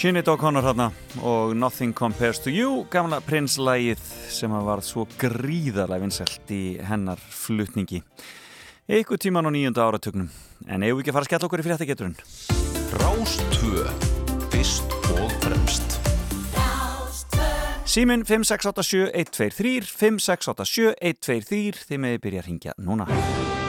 [0.00, 0.86] Sinead O'Connor hérna
[1.20, 4.00] og Nothing Compares to You gamla prinslægið
[4.32, 8.00] sem að varð svo gríðarlega vinsælt í hennar flutningi.
[8.88, 10.32] Eitthvað tíman á nýjunda áratögnum
[10.64, 12.16] en eigum við ekki að fara að skella okkur í fréttageturinn?
[12.96, 13.84] Rástvö
[14.56, 16.00] Fyrst og fremst.
[17.84, 23.59] Símin 5687123 5687123 þið meði byrja að ringja núna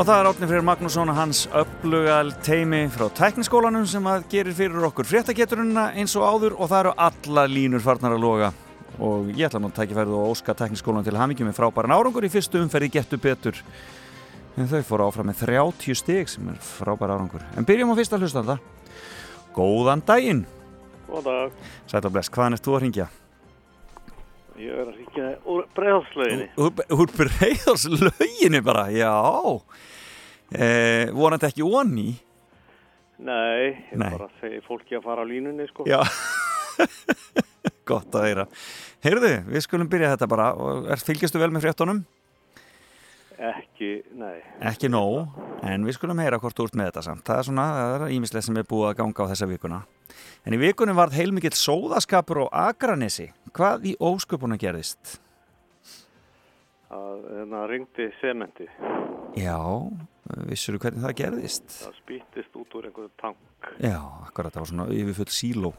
[0.00, 4.54] Og það er Átni Freyr Magnússon og hans upplugal teimi frá tækniskólanum sem að gerir
[4.56, 8.48] fyrir okkur fréttageturina eins og áður og það eru alla línur farnar að loga
[8.96, 12.32] og ég ætla nú að tækifærið og óska tækniskólan til hamingi með frábæran árangur í
[12.32, 13.60] fyrstu umferði getur betur
[14.56, 18.16] en þau fóru áfram með 30 stig sem er frábær árangur en byrjum á fyrsta
[18.22, 18.56] hlustanda
[19.52, 20.46] Góðan daginn
[21.10, 21.60] Góðan dag.
[21.92, 23.10] Sætt og bless, hvaðan ert þú að ringja?
[24.60, 26.50] Ég er að ríkja úr bregðarslöginni.
[26.60, 29.12] Úr, úr breyðarslöginni bara, já.
[30.50, 32.08] Eh, vonandi ekki onni.
[33.20, 34.10] Nei, ég Nei.
[34.16, 35.84] bara segi fólki að fara á línunni, sko.
[35.86, 36.00] Já.
[37.90, 38.46] Gott að heyra.
[39.04, 40.48] Heyrðu, við skulum byrja þetta bara.
[40.94, 42.00] er- Fylgjastu vel með fréttunum?
[43.40, 43.90] Ekki,
[44.20, 44.36] nei.
[44.68, 45.30] Ekki nóg,
[45.64, 47.22] en við skulum heyra hvort ert með þetta samt.
[47.24, 49.78] Það er svona, það er ímislega sem er búið að ganga á þessa vikuna.
[50.44, 53.30] En í vikunum varð heilmikill sóðaskapur á Akranesi.
[53.56, 55.18] Hvað í ósköpuna gerðist?
[56.90, 58.66] Það hérna, ringdi sementi.
[59.40, 59.56] Já,
[60.48, 61.68] vissur hvernig það gerðist?
[61.84, 63.70] Það spýttist út úr einhverju tank.
[63.82, 65.72] Já, akkurat, það var svona yfirfull síló.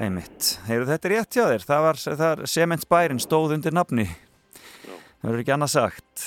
[0.00, 0.50] Einmitt.
[0.68, 1.64] Heyrðu, þetta er rétt hjá þér.
[1.66, 4.06] Það var, er sementsbærin stóð undir nafni.
[4.84, 6.26] Það verður ekki annað sagt.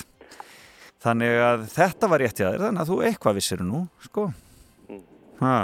[1.04, 4.30] Þannig að þetta var rétt hjá þér, þannig að þú eitthvað vissir nú, sko.
[5.42, 5.58] Ha.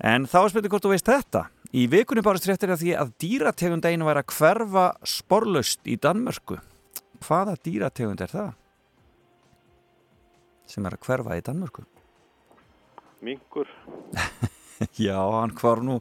[0.00, 1.46] En þá spyrir hvort þú veist þetta.
[1.70, 6.58] Í vikunni bárist fréttir af því að dýrategund einu væri að hverfa sporlaust í Danmörku.
[7.22, 8.50] Hvaða dýrategund er það?
[10.70, 11.84] Sem er að hverfa í Danmörku?
[13.26, 13.68] Mingur.
[14.96, 15.98] Já, hann hvar nú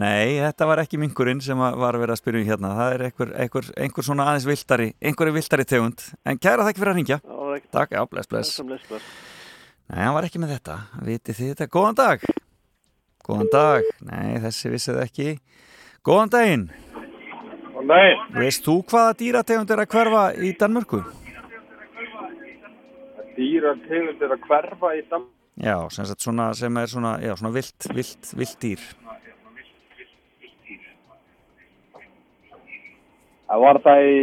[0.00, 3.04] Nei, þetta var ekki mingurinn sem var að vera að spyrja um hérna Það er
[3.10, 7.18] einhver, einhver, einhver svona aðeins viltari einhver viltari tegund En kæra þakki fyrir að ringja
[7.26, 7.70] Það ekki.
[7.76, 8.54] Takk, já, bless, bless.
[9.92, 10.78] Nei, hann var ekki með þetta
[11.10, 11.68] Vitið þið þetta?
[11.76, 12.26] Góðan dag
[13.28, 15.28] Góðan dag Nei, þessi vissið ekki
[16.06, 16.66] Góðan daginn
[17.76, 18.26] Góðan daginn.
[18.40, 21.04] Veist þú hvaða dýrategund er að hverfa í Danmörku?
[23.36, 25.26] Dýra tegundir að hverfa í dam...
[25.56, 28.82] Já, sem, svona, sem er svona, já, svona vilt, vilt, vilt dýr.
[33.46, 34.16] Það var það í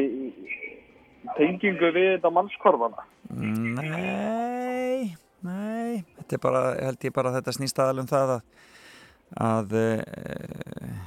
[1.38, 3.08] tengingu við þetta mannskorfana.
[3.34, 8.46] Nei, nei, þetta er bara, held ég bara að þetta snýst aðal um það að
[9.34, 10.98] að eh,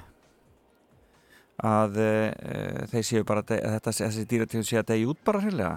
[1.63, 5.43] að eh, þeir séu bara að að þetta, þessi dýrategund séu að degi út bara
[5.45, 5.77] hreinlega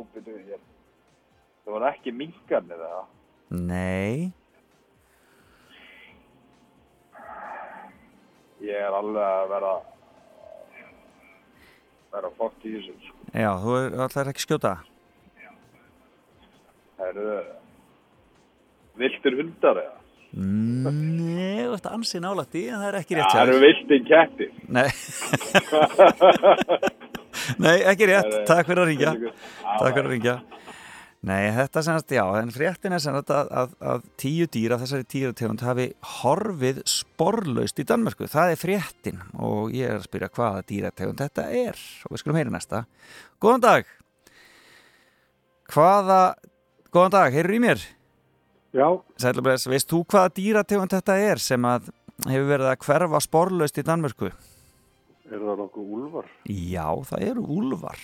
[0.00, 0.60] Já, býtu, ég...
[1.64, 3.02] Það var ekki minkarnir eða?
[3.50, 4.32] Nei,
[8.60, 9.70] Ég er alveg að vera
[12.12, 12.92] vera fótt í þessu.
[13.06, 13.14] sko.
[13.32, 14.72] já, þú er alltaf ekki skjóta
[16.98, 17.24] Það eru
[19.00, 19.96] viltir hundar eða?
[20.30, 23.64] Nei, þú ert ansið nálægt í en það er ekki rétt Það hjá eru þér.
[23.66, 24.50] viltir kettir.
[24.68, 24.90] Nei
[27.58, 29.14] Nei, ekki rétt, takk fyrir að ringja.
[29.16, 30.40] Takk fyrir að ringja
[31.20, 35.04] Nei, þetta semast, já, en fréttin er semast að, að, að tíu dýr af þessari
[35.12, 35.84] dýrategund hafi
[36.22, 41.44] horfið sporlaust í Danmörku, það er fréttin og ég er að spyrja hvaða dýrategund þetta
[41.52, 41.82] er.
[42.08, 42.80] Og við skulum heyra næsta.
[43.36, 43.90] Góðan dag.
[45.74, 46.22] Hvaða,
[46.88, 47.84] góðan dag, heyrur í mér?
[48.72, 48.86] Já.
[49.20, 51.92] Sælumlegs, veist þú hvaða dýrategund þetta er sem að
[52.30, 54.32] hefur verið að hverfa sporlaust í Danmörku?
[55.30, 56.30] Er það nokkuð úlfar?
[56.50, 58.00] Já, það eru úlfar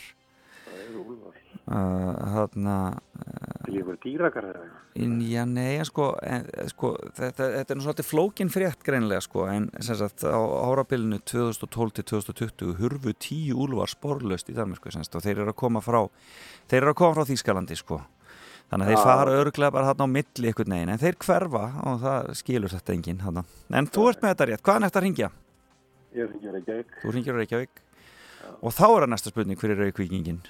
[0.66, 1.38] Það eru úlfar.
[1.66, 2.74] uh, Þarna
[3.16, 4.80] Það er ykkur dýragarðar eða?
[5.02, 9.42] In, já, nei, sko, en, sko þetta, þetta er nú svolítið flókin frétt greinlega sko,
[9.50, 15.04] en sem sagt á árabilinu 2012 til 2020 hurfu tíu úlfar sporlaust í Danmarku sem
[15.04, 16.04] sagt, og þeir eru að koma frá
[16.70, 17.98] þeir eru að koma frá Þýskalandi sko
[18.70, 19.06] þannig að þeir Já.
[19.10, 22.94] fara örglega bara þarna á milli einhvern veginn, en þeir hverfa og það skilur þetta
[22.96, 23.44] enginn þarna.
[23.78, 25.28] En þú ert með þetta rétt, hvaðan eftir að ringja?
[26.16, 27.00] Ég ringir ekki.
[27.02, 27.82] Þú ringir Reykjavík
[28.62, 30.40] og þá er það næsta spurning fyrir Reykjavíkingin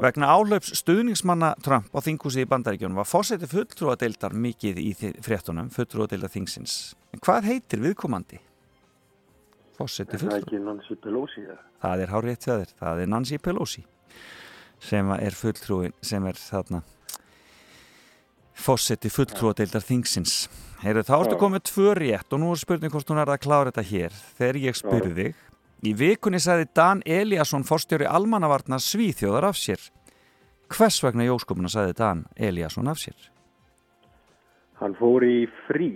[0.00, 4.88] Vegna áhlaups stuðningsmanna Trump á þinghúsi í bandaríkjónum var fórseti fulltrúadeildar mikið í
[5.22, 6.94] fréttunum, fulltrúadeildar þingsins.
[7.12, 8.40] En hvað heitir viðkomandi?
[9.76, 10.48] Fórseti Er það fulltrú.
[10.48, 11.58] ekki Nancy Pelosi eða?
[11.84, 12.72] Það er hár rétt hjá þér.
[12.80, 13.84] Það er Nancy Pelosi
[14.84, 16.82] sem er fulltrúin, sem er þarna
[18.64, 20.46] fórseti fulltrúadeildar þingsins.
[20.84, 23.70] Heyrðu, þá ertu komið tvö rétt og nú er spurning hvort hún er að klára
[23.70, 24.16] þetta hér.
[24.38, 25.44] Þegar ég spurði þig,
[25.84, 29.80] í vikunni sagði Dan Eliasson forstjóri almannavarna Svíþjóðar af sér.
[30.72, 33.30] Hvers vegna í óskupuna sagði Dan Eliasson af sér?
[34.80, 35.92] Hann fór í frí.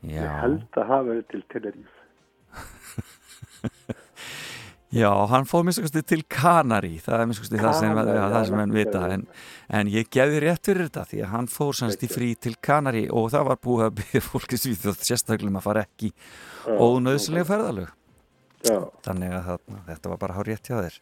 [0.00, 0.24] Já.
[0.24, 1.98] Ég held að hafa verið til Tenerife.
[4.90, 8.72] Já, hann fóð minnstakosti til Kanari, það er minnstakosti það sem, ja, það sem hann
[8.74, 9.24] vita, en,
[9.78, 13.04] en ég gefði rétt fyrir þetta því að hann fór semst í frí til Kanari
[13.06, 16.10] og það var búið að byggja fólki svíþjóð sérstaklega um að fara ekki
[16.74, 17.92] ónöðslega ferðalög.
[18.66, 18.78] Já.
[19.06, 20.96] Þannig að það, þetta var bara hár rétt hjá þér.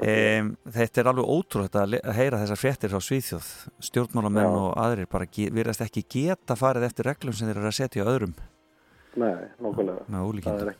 [0.00, 3.48] Um, þetta er alveg ótrúlega að, heyra þessar fréttir frá Svíþjóð
[3.84, 8.04] stjórnmálamenn og aðrir bara virðast ekki geta farið eftir reglum sem þeir eru að setja
[8.04, 8.36] á öðrum
[9.20, 10.06] Nei, nokkulega.
[10.08, 10.70] með ólíkindum.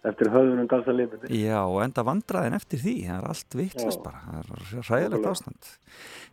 [0.00, 1.26] Eftir höfðunum dansa lifið.
[1.36, 5.74] Já, og enda vandraðin eftir því það er allt vittlust bara, það er ræðilegt ástand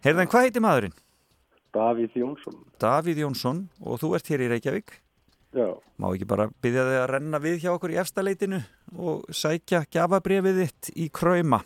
[0.06, 0.96] Heyrðan, hvað heitir maðurinn?
[1.76, 2.62] Davíð Jónsson.
[2.80, 4.96] Davíð Jónsson og þú ert hér í Reykjavík
[5.56, 5.68] Já.
[5.98, 8.60] Má ekki bara byggja þig að renna við hjá okkur í efstaleitinu
[9.00, 11.62] og sækja gafabrefið þitt í kræma.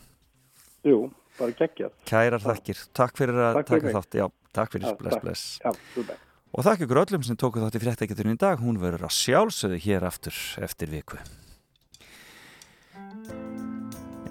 [0.88, 1.10] Jú,
[1.40, 1.96] bara geggjað.
[2.08, 2.84] Kærar þakkir.
[2.98, 4.20] Takk fyrir að Takk taka þátt.
[4.22, 4.98] Já, takk fyrir.
[5.02, 5.46] Bless, bless.
[5.66, 6.16] Já, þú bæ.
[6.52, 8.62] Og þakk ykkur öllum sem tóku þátt í fréttageturinn í dag.
[8.64, 11.20] Hún verður að sjálfsögðu hér aftur eftir viku.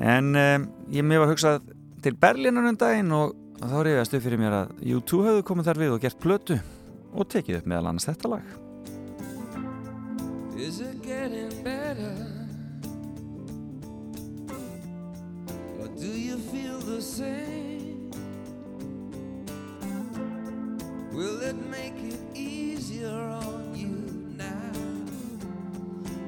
[0.01, 1.61] En um, ég mér var hugsað
[2.01, 5.81] til Berlínan um daginn og þá reyðast upp fyrir mér að U2 hafðu komið þar
[5.83, 6.57] við og gert plötu
[7.13, 8.47] og tekið upp meðal annars þetta lag.
[10.57, 12.17] Is it getting better?
[15.81, 18.11] Or do you feel the same?
[21.13, 23.93] Will it make it easier on you
[24.39, 24.73] now?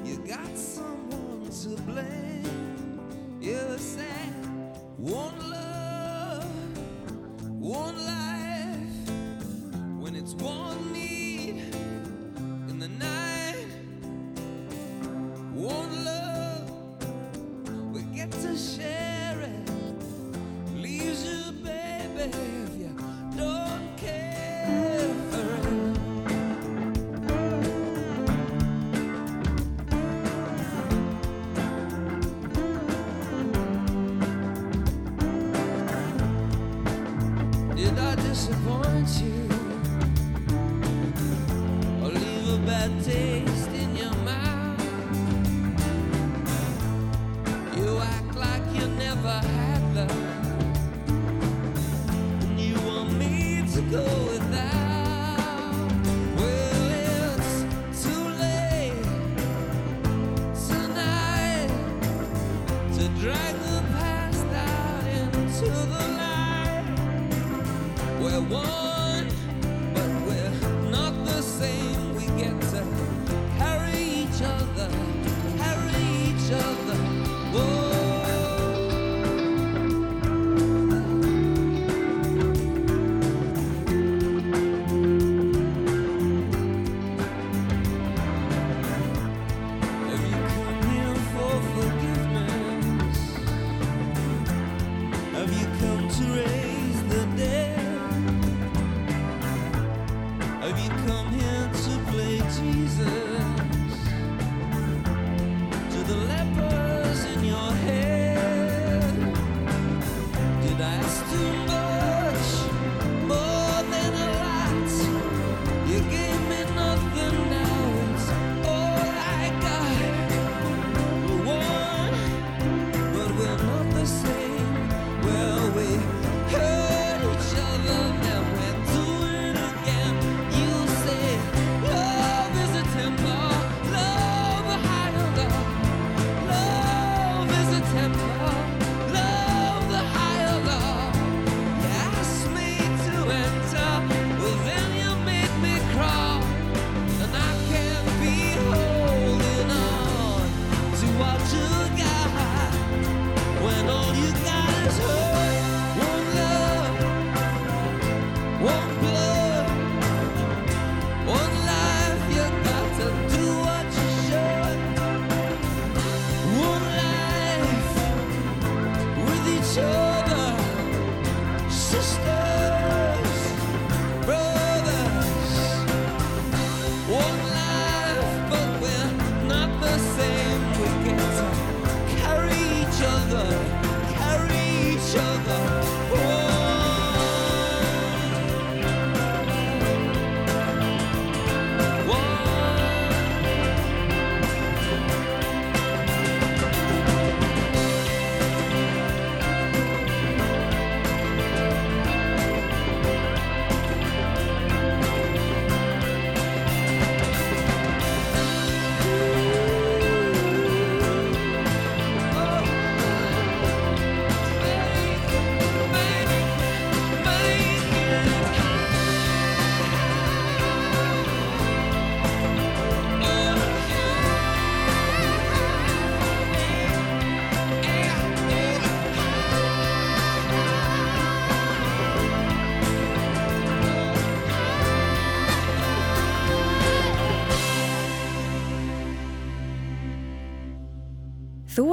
[0.05, 2.82] You got someone to blame.
[3.43, 4.33] You said
[4.99, 6.45] one love,
[7.59, 9.11] one life.
[9.99, 11.22] When it's one need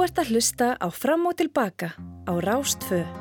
[0.04, 1.92] ert að hlusta á Fram og Tilbaka
[2.24, 3.19] á Rástfö.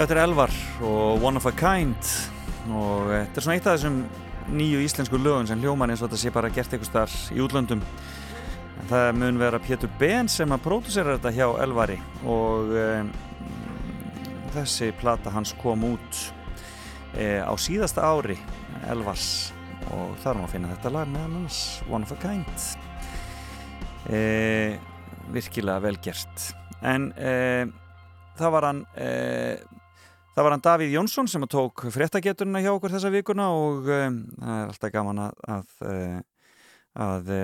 [0.00, 2.06] Þetta er Elvar og One of a Kind.
[2.72, 3.96] Og þetta er svona eitt af þessum
[4.56, 7.82] nýju íslensku lögum sem hljóman eins og þetta sé bara gert eitthvað starf í útlöndum.
[8.80, 13.10] En það mun vera Pétur Ben sem að pródusera þetta hjá Elvari og um,
[14.54, 16.22] þessi plata hans kom út
[17.12, 18.38] e, á síðasta ári
[18.88, 19.50] Elvars.
[19.92, 21.58] Og þar má finna þetta lag með hans
[21.90, 22.64] One of a Kind.
[24.08, 24.22] E,
[25.36, 26.48] virkilega vel gert.
[26.80, 27.68] En e,
[28.40, 29.12] það var hann e,
[30.34, 34.20] það var hann Davíð Jónsson sem að tók fréttageturina hjá okkur þessa vikuna og um,
[34.36, 36.20] það er alltaf gaman að að, eh,
[37.00, 37.42] að e,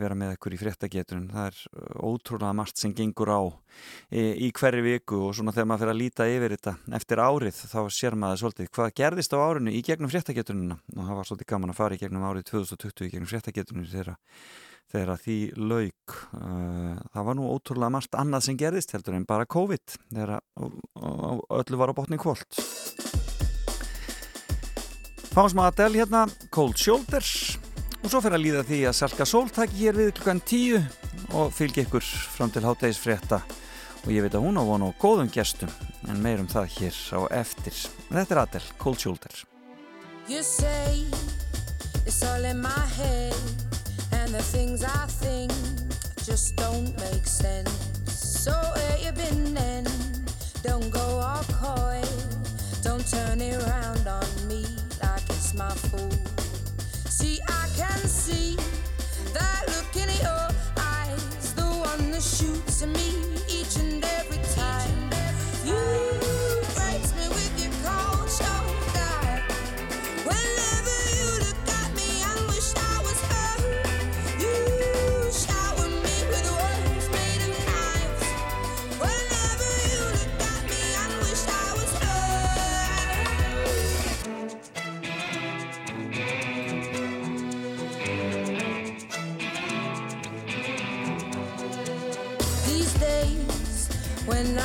[0.00, 1.28] vera með okkur í fréttageturinn.
[1.32, 3.40] Það er ótrúlega margt sem gengur á
[4.08, 7.62] í, í hverju viku og svona þegar maður fyrir að líta yfir þetta eftir árið
[7.72, 11.50] þá sér maður svolítið hvað gerðist á árinu í gegnum fréttagetunina og það var svolítið
[11.52, 14.16] gaman að fara í gegnum árið 2020 í gegnum fréttagetuninu þegar
[14.92, 16.16] þegar því lauk.
[16.34, 20.40] Uh, það var nú ótrúlega margt annað sem gerðist heldur en bara COVID þegar
[21.62, 22.60] öllu var á botni kvöld
[25.32, 27.56] Fáum smá Adele hérna Cold Shoulders.
[28.04, 30.82] Og svo fyrir að líða því að Salka Sól taki hér við klukkan tíu
[31.32, 33.38] og fylgi ykkur fram til hátægisfrétta
[34.02, 35.72] og ég veit að hún á vonu og góðum gestum
[36.10, 37.78] en meirum það hér á eftir.
[38.10, 39.46] Þetta er Adele, Cold Shoulders.
[40.28, 41.06] You say
[42.04, 43.61] it's all in my head,
[44.32, 45.52] the things I think
[46.24, 47.70] just don't make sense.
[48.06, 49.84] So where you been then?
[50.62, 52.00] Don't go all coy,
[52.82, 54.64] don't turn it around on me
[55.02, 56.14] like it's my fault.
[57.08, 58.56] See, I can see
[59.34, 60.48] that look in your
[60.78, 65.10] eyes, the one that shoots at me each and every time.
[65.66, 66.21] You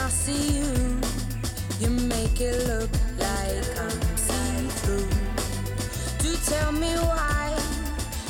[0.07, 1.01] I see you,
[1.81, 2.89] you make it look
[3.19, 5.09] like I'm see-through.
[6.19, 7.53] Do tell me why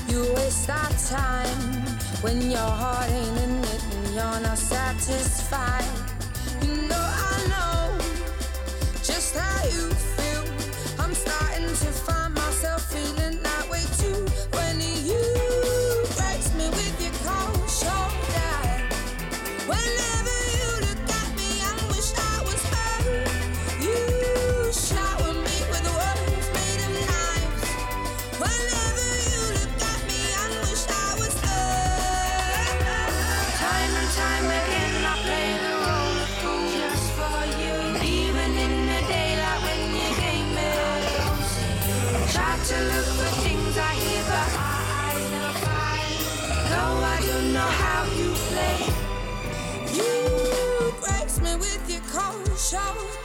[0.07, 1.85] you waste our time
[2.23, 5.85] when your heart ain't in it and you're not satisfied.
[6.63, 7.99] You know I know
[9.03, 10.45] just how you feel.
[10.97, 12.16] I'm starting to find.
[52.69, 53.16] show.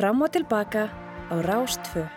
[0.00, 0.88] Fram og tilbaka
[1.28, 2.08] á Rástfö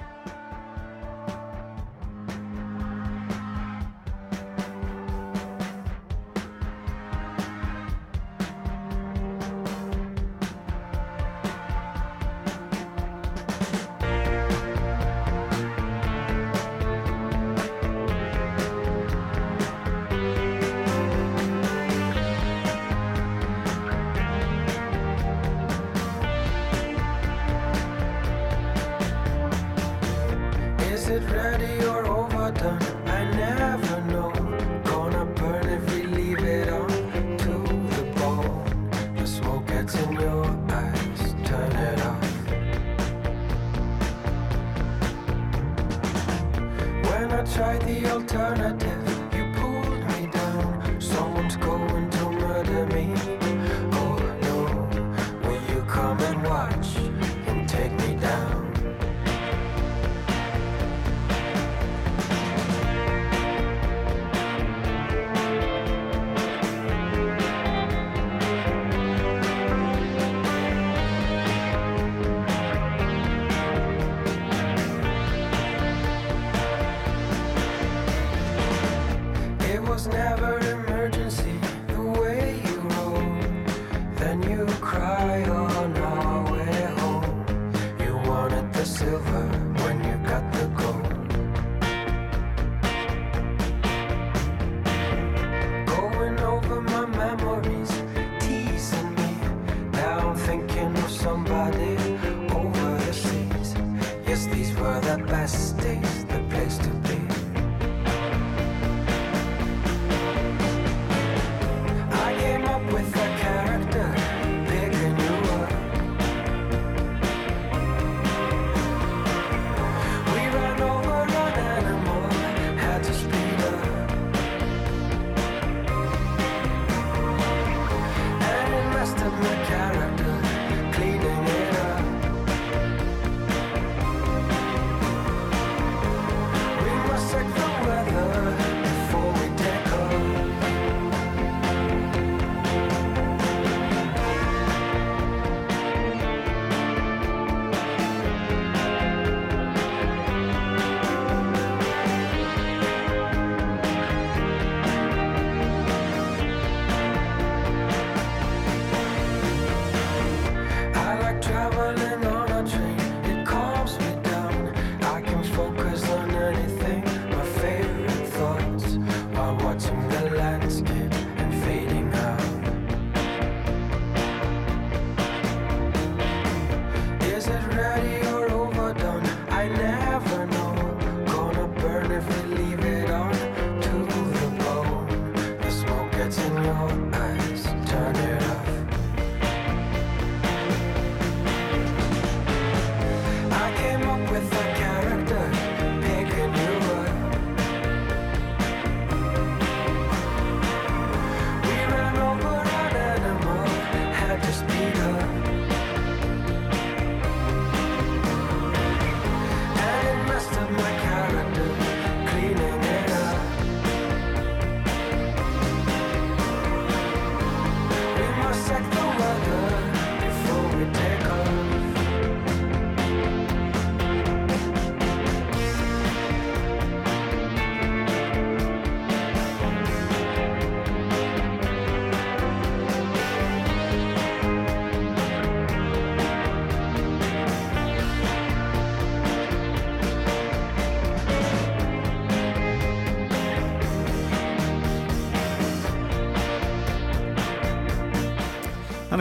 [194.33, 194.72] with them.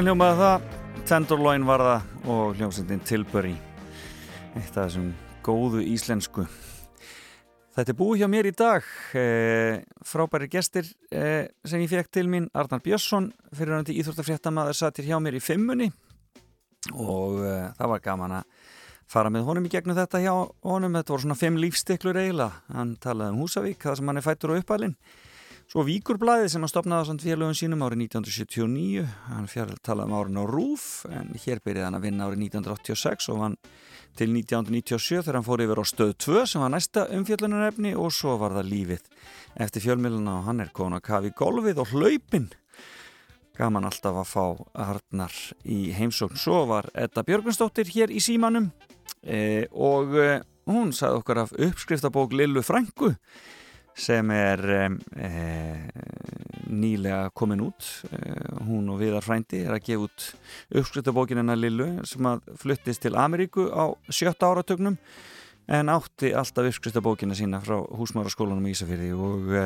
[0.02, 0.64] Þannig hljómaði það,
[1.06, 3.52] Tenderloin var það og hljómsendin Tilbury,
[4.58, 5.12] eitt af þessum
[5.46, 6.42] góðu íslensku.
[7.76, 12.26] Þetta er búið hjá mér í dag, eh, frábæri gestir eh, sem ég fekk til
[12.26, 15.92] mín, Arnar Björnsson, fyrirhandi íþróttafréttamaður, satir hjá mér í fimmunni.
[16.98, 18.72] Og eh, það var gaman að
[19.06, 20.32] fara með honum í gegnum þetta hjá
[20.66, 24.26] honum, þetta voru svona fimm lífstiklur eiginlega, hann talaði um Húsavík, það sem hann er
[24.26, 24.98] fættur á uppalinn
[25.72, 30.16] Svo Víkurblæði sem hann stopnaði á samt félögum sínum árið 1979, hann fjall talaði um
[30.18, 33.54] árin á Rúf en hér byrjaði hann að vinna árið 1986 og hann
[34.20, 38.34] til 1997 þegar hann fór yfir á stöð 2 sem var næsta umfjallunarefni og svo
[38.42, 39.08] var það lífið
[39.64, 42.50] eftir fjölmiluna og hann er komin að kafi golfið og hlaupin.
[43.56, 44.44] Gaman alltaf að fá
[44.90, 46.36] Arnar í heimsókn.
[46.36, 48.68] Svo var Edda Björgunsdóttir hér í símanum
[49.24, 50.30] e, og e,
[50.68, 53.14] hún sagði okkar af uppskriftabók Lillu Frængu
[53.98, 55.30] sem er e,
[56.72, 57.86] nýlega komin út.
[58.08, 58.32] E,
[58.68, 60.26] hún og Viðar Frændi er að gefa út
[60.80, 64.98] uppskriftabókin hennar Lillu sem að fluttist til Ameríku á sjötta áratögnum
[65.72, 69.64] en átti alltaf uppskriftabókina sína frá húsmáraskólanum í Ísafyrði og e,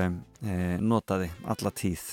[0.83, 2.13] notaði alla tíð.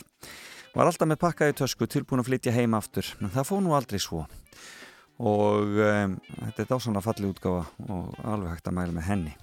[0.74, 4.02] Var alltaf með pakkaði tösku tilbúin að flytja heim aftur en það fóð nú aldrei
[4.02, 4.24] svo.
[5.22, 9.36] Og um, þetta er dásanlega falli útgáfa og alveg hægt að mæla með henni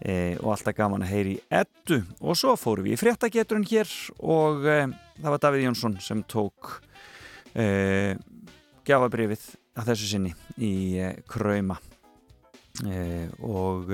[0.00, 4.66] e, og alltaf gaman að heyri ettu og svo fórum við í fréttageturinn hér og
[4.66, 4.78] e,
[5.20, 6.76] það var Davíð Jónsson sem tók
[7.54, 8.16] e,
[8.88, 9.44] gjafabrifið
[9.78, 10.72] að þessu sinni í
[11.30, 11.76] Krauma.
[13.46, 13.90] Og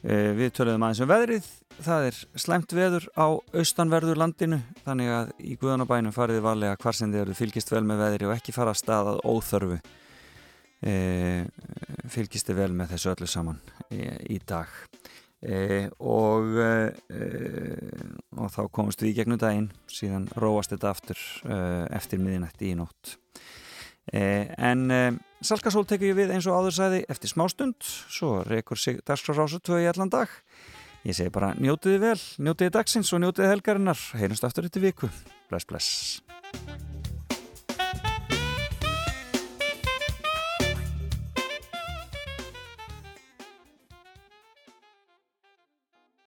[0.00, 1.48] við töluðum aðeins um veðrið.
[1.84, 3.26] Það er slæmt veður á
[3.60, 8.02] austanverður landinu þannig að í Guðanabænum fariði varlega hvar sem þið eru fylgist vel með
[8.04, 9.78] veðri og ekki fara að staðað óþörfu
[10.82, 11.46] e,
[12.10, 14.70] fylgist þið vel með þessu öllu saman e, í dag
[15.42, 16.58] e, og
[18.40, 21.24] og þá komumst við í gegnum daginn síðan róast þetta aftur
[21.90, 23.16] eftir miðinætti í nótt
[24.10, 29.80] en Salkasól ég við eins og áður sæði eftir smástund svo reykur sig dagskrafrásu tvö
[29.84, 30.32] í allan dag
[31.00, 34.02] Ég segi bara njótiði vel, njótiði dagsins og njótiði helgarinnar.
[34.20, 35.08] Heyrumst aftur þetta viku.
[35.48, 36.20] Bless, bless.